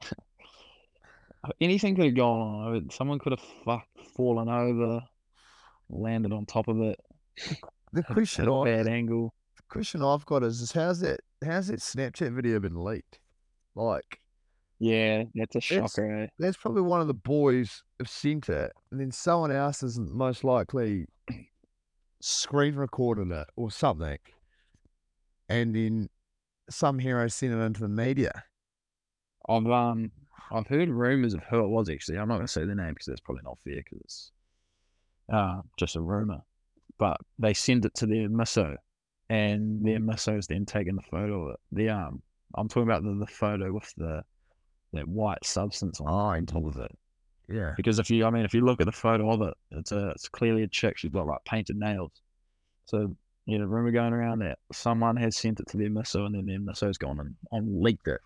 [1.61, 2.41] Anything could have gone
[2.75, 2.91] on.
[2.91, 5.03] Someone could have fuck, fallen over,
[5.89, 6.99] landed on top of it,
[7.93, 9.35] The at question, a I, bad angle.
[9.57, 13.19] the question I've got is, is how's that how's that Snapchat video been leaked?
[13.75, 14.21] Like
[14.79, 16.23] Yeah, that's a shocker.
[16.23, 16.27] Eh?
[16.39, 20.45] that's probably one of the boys have sent it, and then someone else has most
[20.45, 21.07] likely
[22.21, 24.19] screen recorded it or something,
[25.49, 26.09] and then
[26.71, 28.45] some hero sent it into the media.
[29.49, 30.11] I've um
[30.51, 32.19] I've heard rumors of who it was actually.
[32.19, 34.33] I'm not gonna say the name because that's probably not fair because it's
[35.33, 36.43] uh just a rumor.
[36.99, 38.77] But they send it to their misso,
[39.29, 41.61] and their misso's then taking the photo of it.
[41.73, 42.23] The um
[42.57, 44.23] I'm talking about the, the photo with the
[44.93, 46.99] that white substance on Oh, top of it.
[47.49, 49.93] Yeah, Because if you I mean if you look at the photo of it, it's
[49.93, 50.99] a it's clearly a chick.
[50.99, 52.13] She's got like painted nails.
[52.87, 53.15] So
[53.47, 56.45] you know, rumor going around that someone has sent it to their misso, and then
[56.47, 58.21] their misso's gone and on leaked it.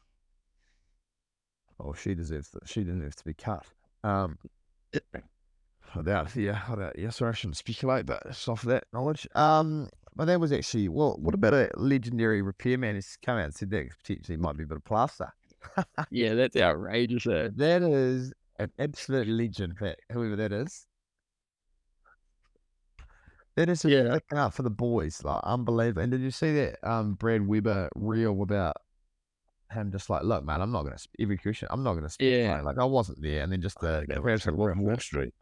[1.79, 3.64] oh, she deserves the, she deserves to be cut.
[4.03, 4.39] Um,
[5.97, 9.26] without yeah, without yeah, sorry, I shouldn't speculate, but it's off that knowledge.
[9.34, 11.16] Um, but that was actually well.
[11.20, 14.66] What about a legendary repairman who's come out and said that potentially might be a
[14.66, 15.32] bit of plaster?
[16.11, 17.26] Yeah, that's outrageous.
[17.26, 17.49] Eh?
[17.57, 20.86] That is an absolute legend, that whoever that is.
[23.55, 24.18] That is Yeah.
[24.34, 26.03] up for the boys, like unbelievable.
[26.03, 28.76] And did you see that um Brad Weber reel about
[29.70, 32.32] him just like, look, man, I'm not gonna sp- every question, I'm not gonna speak,
[32.32, 32.61] Yeah.
[32.62, 35.34] like I wasn't there, and then just the that crowd said, Wall Street."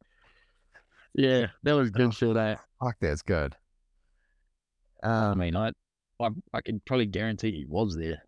[1.14, 2.36] Yeah, that was good shit.
[2.36, 2.56] Eh?
[2.80, 3.56] Fuck, that's good.
[5.02, 5.72] I Um, mean, I,
[6.20, 8.22] I, I can probably guarantee he was there.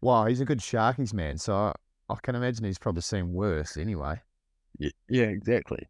[0.00, 1.72] Wow, he's a good Sharkies man, so I,
[2.08, 4.20] I can imagine he's probably seen worse anyway.
[4.78, 5.88] Yeah, yeah exactly.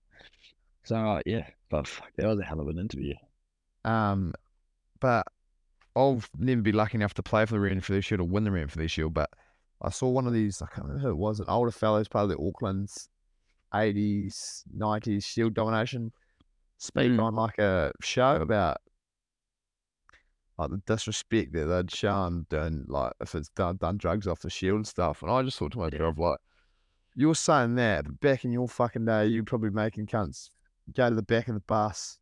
[0.85, 3.15] So uh, yeah, but fuck, that was a hell of an interview.
[3.85, 4.35] Um,
[5.01, 5.27] but
[5.97, 8.89] I'll never be lucky enough to play for the Ranfurly Shield or win the Ranfurly
[8.91, 9.15] Shield.
[9.15, 9.31] But
[9.83, 12.25] I saw one of these, I can't remember who it was, an older fellows, part
[12.25, 13.09] of the Auckland's
[13.73, 16.13] 80s, 90s Shield domination,
[16.79, 17.23] speak Mm.
[17.23, 18.79] on like a show about
[20.59, 24.51] like the disrespect that they'd shown doing, like if it's done, done drugs off the
[24.51, 25.23] Shield and stuff.
[25.23, 26.39] And I just thought to myself, like,
[27.15, 30.51] you're saying that, but back in your fucking day, you're probably making cunts
[30.95, 32.19] go to the back of the bus,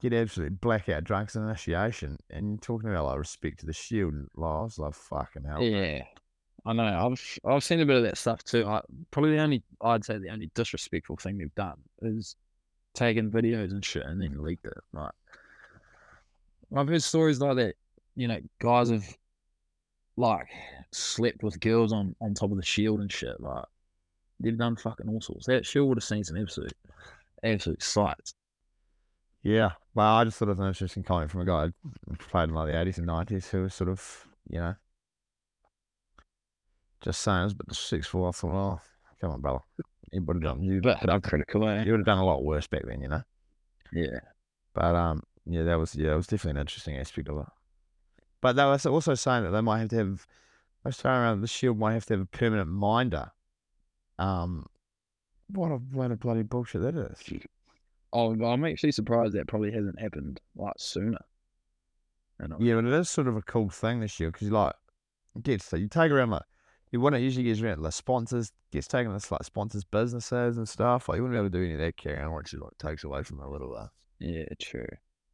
[0.00, 4.14] get absolutely blackout drunks in initiation, and you're talking about like respect to the shield.
[4.14, 5.62] And like, I was like, fucking hell.
[5.62, 6.04] Yeah,
[6.68, 6.84] I know.
[6.84, 8.66] I've I've seen a bit of that stuff too.
[8.66, 12.36] I, probably the only I'd say the only disrespectful thing they've done is
[12.92, 14.74] taking videos and shit and then leaked it.
[14.92, 15.12] Like
[16.76, 17.74] I've heard stories like that.
[18.16, 19.06] You know, guys have
[20.18, 20.48] like
[20.92, 23.40] slept with girls on on top of the shield and shit.
[23.40, 23.64] Like
[24.38, 25.46] they've done fucking all sorts.
[25.46, 26.74] That shield would have seen some absolute
[27.42, 28.34] absolute sights.
[29.42, 29.70] Yeah.
[29.94, 31.70] Well, I just thought it was an interesting comment from a guy
[32.06, 34.74] who played in like the 80s and 90s who was sort of, you know,
[37.00, 38.26] just saying, but the bit disrespectful.
[38.26, 38.80] I thought, oh,
[39.20, 39.60] come on, brother.
[40.12, 41.84] You would have done, you, But I'm critical, eh?
[41.84, 43.22] you would have done a lot worse back then, you know?
[43.92, 44.20] Yeah.
[44.74, 47.46] But um, yeah, that was yeah, it was definitely an interesting aspect of it.
[48.40, 50.26] But they were also saying that they might have to have,
[50.84, 53.32] I was throwing around the shield might have to have a permanent minder.
[54.18, 54.66] Um,
[55.48, 57.42] what a what a bloody bullshit that is.
[58.12, 61.18] Oh, I'm actually surprised that probably hasn't happened like sooner.
[62.60, 64.74] Yeah, but it is sort of a cool thing this year because you like
[65.34, 66.42] it gets you take around like
[66.90, 70.68] you want it usually gets around the sponsors gets taken to like sponsors businesses and
[70.68, 71.08] stuff.
[71.08, 72.76] Like you wouldn't be able to do any of that carry on, which is like
[72.78, 74.86] takes away from a little uh Yeah, true.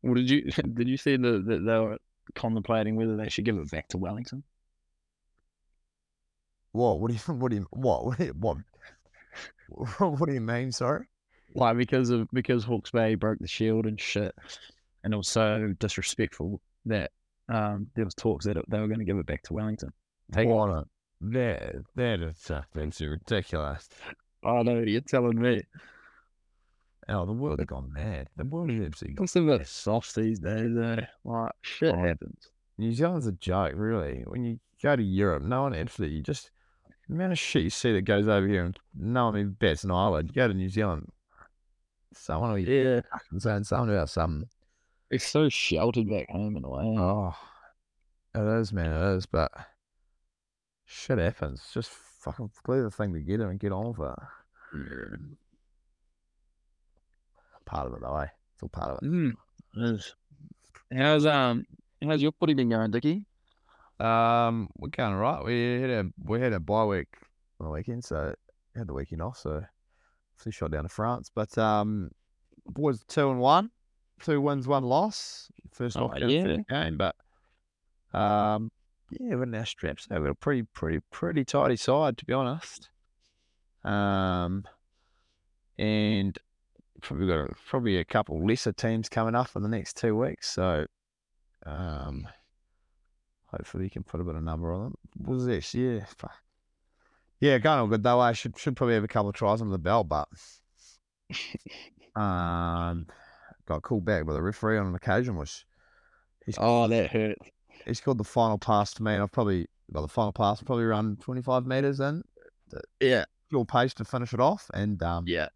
[0.02, 1.98] Well, did you did you see the, that they were
[2.34, 4.42] contemplating whether they should give it back to Wellington?
[6.74, 8.58] what what do you what do you what what do you, what
[9.98, 10.70] what do you mean?
[10.70, 11.06] Sorry.
[11.54, 14.34] Like because of because Hawke's Bay broke the shield and shit,
[15.02, 17.12] and it was so disrespectful that
[17.48, 19.92] um there was talks that it, they were going to give it back to Wellington.
[20.32, 20.84] Take What a
[21.32, 23.88] that that is that's ridiculous.
[24.44, 25.62] Oh no, you're telling me.
[27.08, 28.28] Oh, the world has gone mad.
[28.36, 29.60] The world is absolutely gone.
[29.60, 30.98] A soft these days, though.
[31.24, 32.50] Like shit happens.
[32.78, 34.24] New Zealand's a joke, really.
[34.26, 36.50] When you go to Europe, no one absolutely you just
[37.08, 39.84] the amount of shit you see that goes over here and no one even bats
[39.84, 40.28] an eyelid.
[40.28, 41.10] You go to New Zealand,
[42.12, 44.48] someone will be Yeah, fucking saying something about something.
[45.10, 46.84] it's so sheltered back home in a way.
[46.98, 47.34] Oh,
[48.34, 49.26] it is, man, it is.
[49.26, 49.52] But
[50.94, 51.62] shit happens.
[51.72, 55.20] Just fucking clear the thing together and get on with it.
[57.66, 58.26] Part of it, though, eh?
[58.54, 59.06] It's all part of it.
[59.06, 59.32] Mm,
[59.76, 60.14] it is.
[60.96, 61.64] How's um
[62.02, 63.24] how's your footy been going, Dickie?
[63.98, 65.44] Um, we're going all right.
[65.44, 67.08] We had a we had a bye week
[67.58, 68.34] on the weekend, so
[68.76, 69.38] had the weekend off.
[69.38, 69.62] So
[70.36, 72.10] flew shot down to France, but um,
[72.66, 73.70] boys two and one,
[74.22, 75.50] two wins, one loss.
[75.72, 76.44] First Oh, yeah.
[76.44, 77.16] first game, but
[78.12, 78.70] um,
[79.10, 80.06] yeah, we're our straps.
[80.08, 82.88] So we're a pretty, pretty, pretty tidy side, to be honest.
[83.84, 84.64] Um,
[85.78, 86.38] and
[87.02, 90.50] probably got a, probably a couple lesser teams coming up in the next two weeks.
[90.50, 90.86] So,
[91.66, 92.26] um,
[93.46, 94.94] hopefully you can put a bit of number on them.
[95.16, 95.74] What was this?
[95.74, 96.34] Yeah, fuck.
[97.40, 98.20] yeah, going all good though.
[98.20, 100.28] I should should probably have a couple of tries under the belt, but
[102.16, 103.06] um,
[103.66, 105.64] got called back by the referee on an occasion, which
[106.58, 107.38] Oh, that hurt.
[107.86, 110.84] He called the final pass to me, and I've probably got the final pass, probably
[110.84, 112.22] run 25 meters in,
[113.00, 115.48] Yeah, pure pace to finish it off, and um, yeah.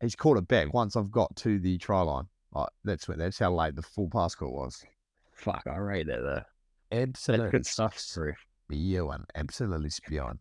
[0.00, 2.26] he's caught it back once I've got to the try line.
[2.84, 4.84] That's when that's how late the full pass call was.
[5.32, 6.42] Fuck, I rate that though.
[6.92, 8.34] Absolutely good stuff, Drew.
[8.68, 10.38] spewing, absolutely spewing.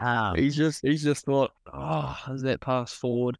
[0.00, 3.36] Um, He's just he's just thought, oh, is that pass forward?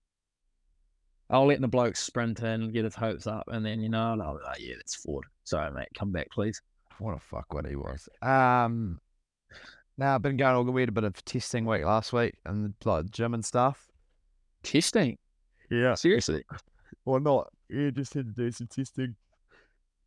[1.29, 4.13] I'll let the bloke sprint in and get his hopes up, and then you know,
[4.13, 5.27] and I'll be like, yeah, that's forward.
[5.45, 6.61] Sorry, mate, come back, please.
[6.99, 8.09] What a fuck what he was.
[8.23, 9.01] Um,
[9.99, 10.65] now I've been going all.
[10.65, 13.87] We had a bit of testing week last week and like gym and stuff.
[14.63, 15.17] Testing,
[15.71, 15.95] Yeah.
[15.95, 16.45] seriously.
[17.05, 17.53] Or not.
[17.71, 19.15] Yeah, just had to do some testing.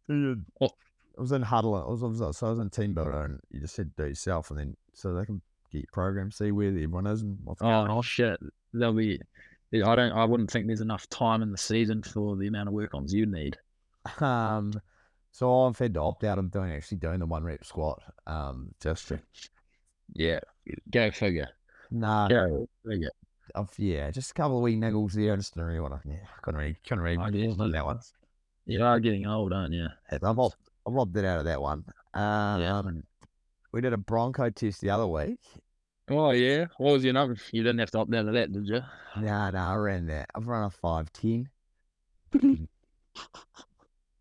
[0.07, 0.71] What?
[1.17, 1.75] I was in huddle.
[1.75, 4.03] I was, I was, so I was in team builder, and you just had to
[4.03, 7.21] do it yourself, and then so they can get your program, see where everyone is
[7.21, 8.39] and what's Oh, oh shit,
[8.73, 9.19] there'll be.
[9.73, 10.11] I don't.
[10.13, 13.13] I wouldn't think there's enough time in the season for the amount of work ons
[13.13, 13.57] you need.
[14.21, 14.71] Um,
[15.31, 18.01] so I've had to opt out of doing actually doing the one rep squat.
[18.27, 19.19] Um, just to,
[20.13, 20.39] Yeah,
[20.91, 21.49] go figure.
[21.91, 23.11] nah, Go figure.
[23.55, 25.33] I've, yeah, just a couple of wee niggles there.
[25.33, 26.09] I just didn't really want to.
[26.09, 27.55] Yeah, couldn't really, couldn't really I guess.
[27.55, 27.99] do that one.
[28.65, 29.87] You are getting old, aren't you?
[30.11, 31.83] I've opted, I've opted out of that one.
[32.13, 33.03] Um,
[33.71, 35.39] we did a Bronco test the other week.
[36.09, 36.65] Oh yeah.
[36.77, 37.37] What was your number?
[37.51, 38.81] You didn't have to opt out of that, did you?
[39.15, 40.29] Nah, nah, I ran that.
[40.35, 41.49] I've run a five ten.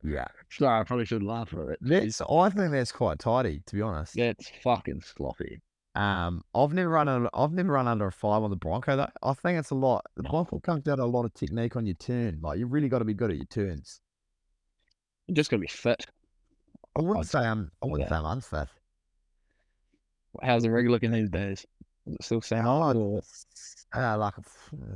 [0.04, 1.78] yeah, Sorry, I probably should laugh at it.
[1.80, 2.20] that's.
[2.20, 4.14] I think that's quite tidy, to be honest.
[4.14, 5.60] That's fucking sloppy.
[5.94, 7.08] Um, I've never run.
[7.08, 8.96] Under, I've never run under a five on the Bronco.
[8.96, 10.04] Though I think it's a lot.
[10.16, 12.38] The Bronco comes down to a lot of technique on your turn.
[12.40, 14.00] Like you really got to be good at your turns.
[15.26, 16.06] You're just gonna be fit.
[16.96, 17.70] I wouldn't I'd- say I'm.
[17.82, 18.16] I wouldn't yeah.
[18.16, 18.68] say I'm unfit.
[20.42, 21.66] How's the rig looking these days?
[22.06, 23.20] Is it still sound Oh, or
[23.94, 24.42] Uh, like a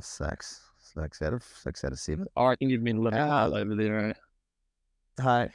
[0.01, 2.27] six, six out of six out of seven.
[2.37, 4.15] I reckon you've been living well over there,
[5.19, 5.23] eh?
[5.23, 5.51] Hey,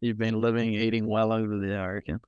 [0.00, 2.20] You've been living, eating well over there, I reckon.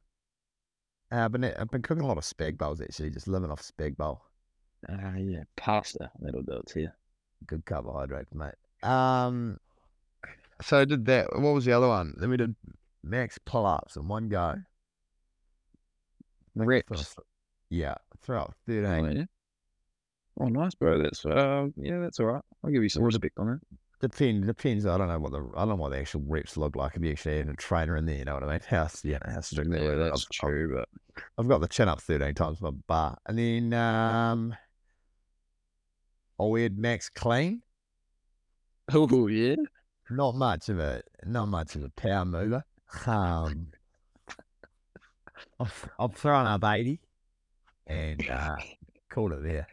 [1.12, 3.97] Uh, but I've been cooking a lot of spag bowls actually, just living off spag
[3.97, 4.22] bowl.
[4.89, 6.11] Uh, yeah, pasta.
[6.20, 6.89] That'll do it to you.
[7.47, 8.55] Good carbohydrate, mate.
[8.89, 9.59] Um,
[10.62, 11.28] so I did that.
[11.39, 12.14] What was the other one?
[12.18, 12.55] Then we did
[13.03, 14.55] max pull ups in one go.
[16.55, 17.16] Reps.
[17.70, 19.16] Yeah, throughout Oh, 13.
[19.16, 19.24] yeah.
[20.41, 21.03] Oh, nice, bro.
[21.03, 22.43] That's uh, yeah, that's all right.
[22.64, 23.61] I'll give you some respect on
[24.03, 24.11] it.
[24.11, 24.46] Depends.
[24.46, 24.86] Depends.
[24.86, 27.03] I don't know what the I don't know what the actual reps look like if
[27.03, 28.16] you actually had a trainer in there.
[28.16, 28.61] You know what I mean?
[28.68, 29.96] How yeah, how strict they Yeah, were.
[29.96, 33.38] that's I've, true, but I've, I've got the chin up thirteen times my bar, and
[33.38, 34.55] then um,
[36.40, 37.62] I had max clean.
[38.92, 39.57] oh yeah,
[40.11, 42.64] Not much of a not much of a power mover.
[43.07, 43.68] Um,
[45.61, 47.01] I've, I've thrown up eighty,
[47.86, 48.57] and uh,
[49.11, 49.66] called it there.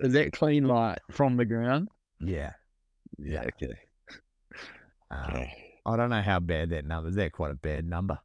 [0.00, 1.88] is that clean like from the ground?
[2.20, 2.52] Yeah,
[3.18, 3.42] yeah.
[3.42, 3.74] okay.
[5.10, 5.46] Um,
[5.86, 7.14] I don't know how bad that number is.
[7.16, 8.18] That quite a bad number.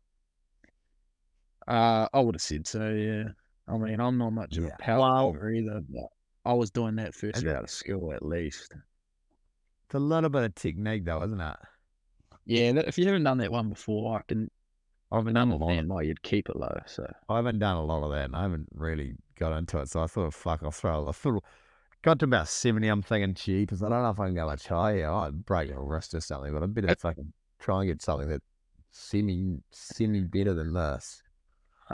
[1.67, 2.89] Uh, I would have said so.
[2.89, 3.25] Yeah.
[3.67, 4.71] I mean, I'm not much of Yeah.
[4.79, 6.07] a power mover either, but
[6.45, 8.73] I was doing that first year out of school at least.
[9.85, 11.55] It's a little bit of technique, though, isn't it?
[12.45, 14.49] Yeah, if you haven't done that one before, I can
[15.11, 15.67] I haven't done a lot.
[15.69, 16.75] understand why you'd keep it low.
[16.87, 19.89] So I haven't done a lot of that, and I haven't really got into it.
[19.89, 21.05] So I thought, fuck, I'll throw.
[21.05, 21.43] a thought,
[22.01, 22.87] got to about seventy.
[22.87, 25.11] I'm thinking, gee, because I don't know if I can go much higher.
[25.11, 28.41] I'd break a wrist or something, but I'm better fucking try and get something that
[28.91, 31.21] semi semi better than this.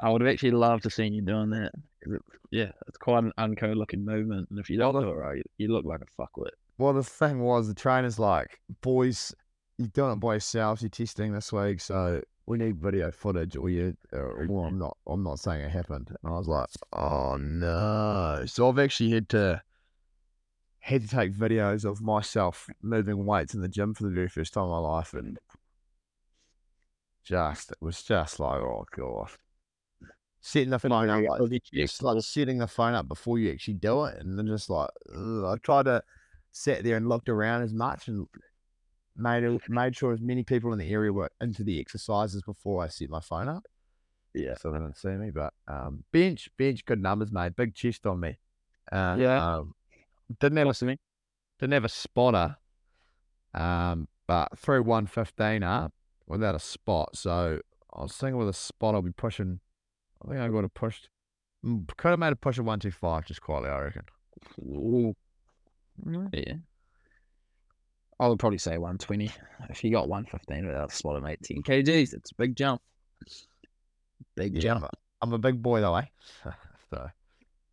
[0.01, 1.72] I would have actually loved to seen you doing that.
[2.01, 5.14] it- yeah, it's quite an unco looking movement, and if you don't Well, do it
[5.14, 6.51] right, you, you look like a fuckwit.
[6.78, 9.34] Well, the thing was, the trainer's like, boys,
[9.78, 10.82] you're doing it by yourselves.
[10.82, 14.68] You're testing this week, so we need video footage, or you, or well, mm.
[14.68, 16.16] I'm not, I'm not saying it happened.
[16.24, 18.43] And I was like, oh no.
[18.45, 19.62] So I've actually had to
[20.86, 24.54] had to take videos of myself moving weights in the gym for the very first
[24.54, 25.40] time in my life, and
[27.24, 29.32] just it was just like, oh god.
[30.42, 34.06] Setting the phone up, like, just like setting the phone up before you actually do
[34.06, 36.04] it, and then just like ugh, I tried to
[36.52, 38.28] sat there and looked around as much and
[39.18, 42.84] made it, made sure as many people in the area were into the exercises before
[42.84, 43.66] I set my phone up.
[44.36, 44.54] Yeah.
[44.60, 45.32] So they didn't see me.
[45.32, 47.56] But um, bench, bench, good numbers, mate.
[47.56, 48.38] Big chest on me.
[48.92, 49.56] Uh, Yeah.
[49.56, 49.74] Um,
[50.40, 50.98] didn't have a, Listening.
[51.60, 52.58] didn't have a spotter.
[53.54, 55.94] Um, but threw one fifteen up
[56.28, 57.16] without a spot.
[57.16, 57.60] So
[57.94, 59.60] I was thinking with a spot, I'll be pushing.
[60.24, 61.02] I think I got to push.
[61.98, 63.70] Could have made a push of one two five just quietly.
[63.70, 64.04] I reckon.
[64.62, 65.16] Ooh.
[66.34, 66.56] Yeah.
[68.20, 69.30] I would probably say 120.
[69.70, 72.82] If you got 115 without a spot of 18 kgs, it's a big jump.
[74.36, 74.84] Big Yeah, jump.
[74.84, 74.90] I'm a,
[75.22, 76.06] I'm a big boy though, eh?
[76.90, 77.10] so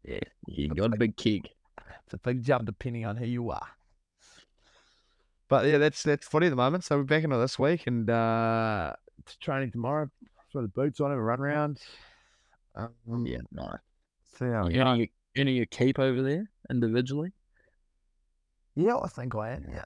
[0.04, 0.18] Yeah.
[0.46, 1.48] You got a big keg.
[2.12, 3.66] It's a big jump depending on who you are.
[5.48, 6.84] But yeah, that's that's footy at the moment.
[6.84, 8.92] So we're back into this week and uh
[9.40, 10.10] training tomorrow.
[10.50, 11.80] Throw the boots on, have a run around.
[12.74, 13.78] Um, Yeah, nice.
[14.38, 15.06] See how You know,
[15.36, 17.32] any you keep over there individually?
[18.74, 19.66] Yeah, I think I am.
[19.70, 19.84] Yeah.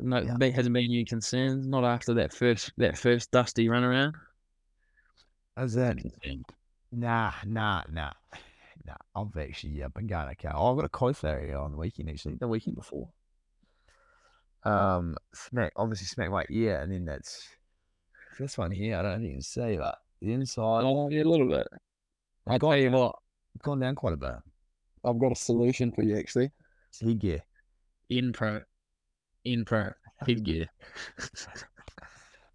[0.00, 0.34] No, Yeah.
[0.38, 1.68] there hasn't been any concerns.
[1.68, 4.16] Not after that first that first dusty run around.
[5.56, 5.98] How's that?
[6.90, 8.12] Nah, nah, nah.
[8.86, 10.50] Nah, I've actually yeah, been going okay.
[10.52, 13.08] Oh, I've got a cauliflower area on the weekend actually, the weekend before.
[14.64, 17.46] Um, smack, obviously smack my ear, and then that's
[18.38, 18.96] this one here.
[18.96, 21.66] I don't know if you can see, but the inside, Oh, yeah, a little bit.
[22.46, 23.16] I I've tell you what,
[23.62, 24.34] gone down quite a bit.
[25.04, 26.50] I've got a solution for you actually.
[27.00, 27.42] Headgear.
[28.10, 28.60] In pro,
[29.44, 29.90] in pro
[30.26, 30.68] headgear.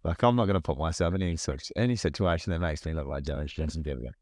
[0.02, 2.94] Like I'm not going to put myself in any such any situation that makes me
[2.94, 4.14] look like Jonas Johnson Devigan.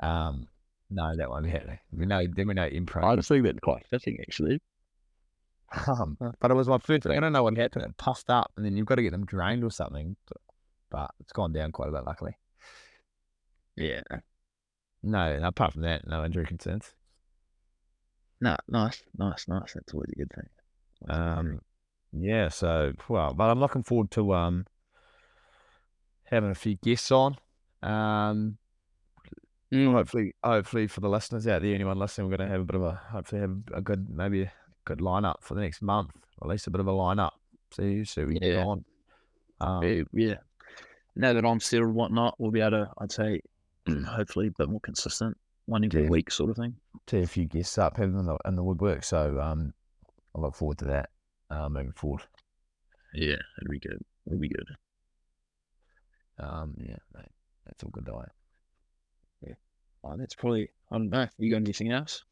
[0.00, 0.46] Um,
[0.90, 1.78] no, that happening.
[1.92, 3.04] We know, then we know improv.
[3.04, 4.60] I just think that's quite fitting actually.
[5.88, 7.16] Um, but it was my first thing.
[7.16, 7.84] I don't know what happened.
[7.84, 10.16] It puffed up, and then you've got to get them drained or something.
[10.90, 12.36] But, it's gone down quite a bit, luckily.
[13.76, 14.02] Yeah.
[15.02, 16.94] No, apart from that, no injury concerns.
[18.40, 19.72] No, nice, nice, nice.
[19.74, 20.48] That's always a good thing.
[21.08, 21.60] Um,
[22.12, 22.48] yeah.
[22.48, 24.66] So, well, but I'm looking forward to um
[26.24, 27.36] having a few guests on.
[27.82, 28.58] Um.
[29.72, 32.64] Mm, hopefully, hopefully for the listeners out there, anyone listening, we're going to have a
[32.64, 34.52] bit of a hopefully have a good maybe a
[34.84, 37.32] good lineup for the next month, or at least a bit of a lineup.
[37.72, 38.64] See, see we get Yeah.
[38.64, 38.84] on.
[39.60, 40.36] Um, yeah.
[41.16, 43.40] Now that I'm settled and whatnot, we'll be able to, I'd say,
[44.06, 46.10] hopefully a bit more consistent, one every Yeah.
[46.10, 46.76] week sort of thing.
[47.06, 49.02] tee a few guests up, have them in the, in the woodwork.
[49.02, 49.72] So um,
[50.36, 51.10] I look forward to that
[51.50, 52.22] uh, moving forward.
[53.14, 53.98] Yeah, it'd be good.
[54.26, 54.68] It'd be good.
[56.38, 57.30] Um, yeah, mate,
[57.64, 58.28] that's all good diet.
[60.12, 61.26] Oh, that's probably, I don't know.
[61.38, 62.22] You got anything else?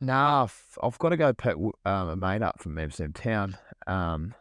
[0.00, 3.56] Nah, I've, I've got to go pick um, a mate up from Amsterdam Town
[3.86, 4.34] um,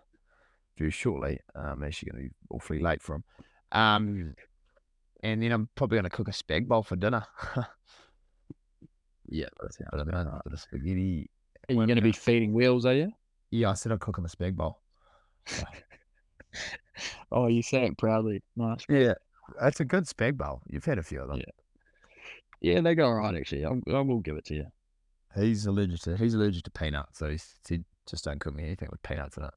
[0.77, 1.39] very shortly.
[1.55, 3.23] Um, actually going to be awfully late for him.
[3.71, 4.35] Um,
[5.21, 7.25] and then I'm probably gonna cook a spag bowl for dinner.
[9.29, 10.41] Yeah, that sounds Bit of- about right.
[10.43, 11.29] bit of spaghetti.
[11.69, 13.11] Are you going to be feeding wheels, are you?
[13.51, 14.81] Yeah, I said I'd cook him a spag bowl.
[17.31, 18.43] Oh, you say it proudly.
[18.55, 18.85] Nice.
[18.87, 19.13] Yeah,
[19.59, 20.61] that's a good spag bowl.
[20.69, 21.37] You've had a few of them.
[21.37, 21.45] Yeah.
[22.63, 23.65] Yeah, they go all right, actually.
[23.65, 24.65] I'll, I will give it to you.
[25.35, 28.89] He's allergic to he's allergic to peanuts, so he said just don't cook me anything
[28.91, 29.53] with peanuts in it.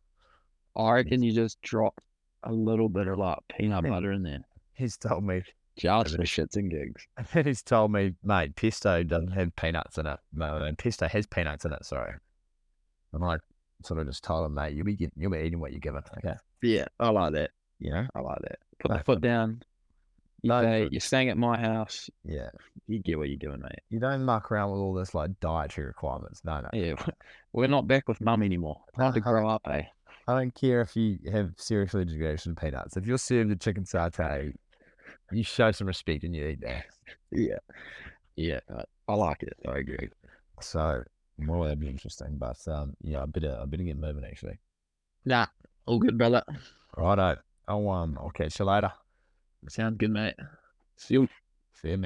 [0.75, 1.95] I reckon you just drop
[2.43, 3.91] a little bit of like peanut Yeah.
[3.95, 4.41] butter in there.
[4.75, 5.43] He's told me
[5.77, 7.07] Just for shits and gigs.
[7.45, 10.19] he's told me, mate, pesto doesn't have peanuts in it.
[10.33, 11.85] No, and pesto has peanuts in it.
[11.85, 12.15] Sorry,
[13.13, 13.37] and I
[13.85, 16.03] sort of just told him, mate, you'll be getting, you'll be eating what you're given.
[16.19, 17.51] Okay, Yeah, I like that.
[17.79, 18.59] you know, I like that.
[18.79, 19.63] Put the No, foot down.
[20.43, 22.09] You No, say, but- you're staying at my house.
[22.25, 22.51] yeah.
[22.89, 23.81] You get what you're doing, mate.
[23.91, 26.43] You don't muck around with all this like dietary requirements.
[26.45, 26.69] No, no.
[26.73, 26.95] Yeah,
[27.53, 28.81] we're not back with mum anymore.
[28.97, 29.83] Time to grow up, eh?
[30.29, 32.97] I don't care if you have serious allergic reaction to peanuts.
[32.97, 34.53] If you're served a chicken satay,
[35.33, 36.85] you show some respect and you eat that.
[37.33, 37.59] Yeah.
[38.37, 39.55] Yeah, I- I like it.
[39.69, 40.11] I agree.
[40.61, 41.03] So,
[41.39, 42.37] well, that'd be interesting.
[42.39, 44.59] But um, yeah, I better, I better get moving actually.
[45.25, 45.47] Nah,
[45.87, 46.43] all good, brother.
[46.97, 47.37] Righto.
[47.69, 48.93] I'll um, I'll catch you later.
[49.69, 50.35] Sounds good, mate.
[50.97, 51.29] See you.
[51.75, 52.05] See you, man.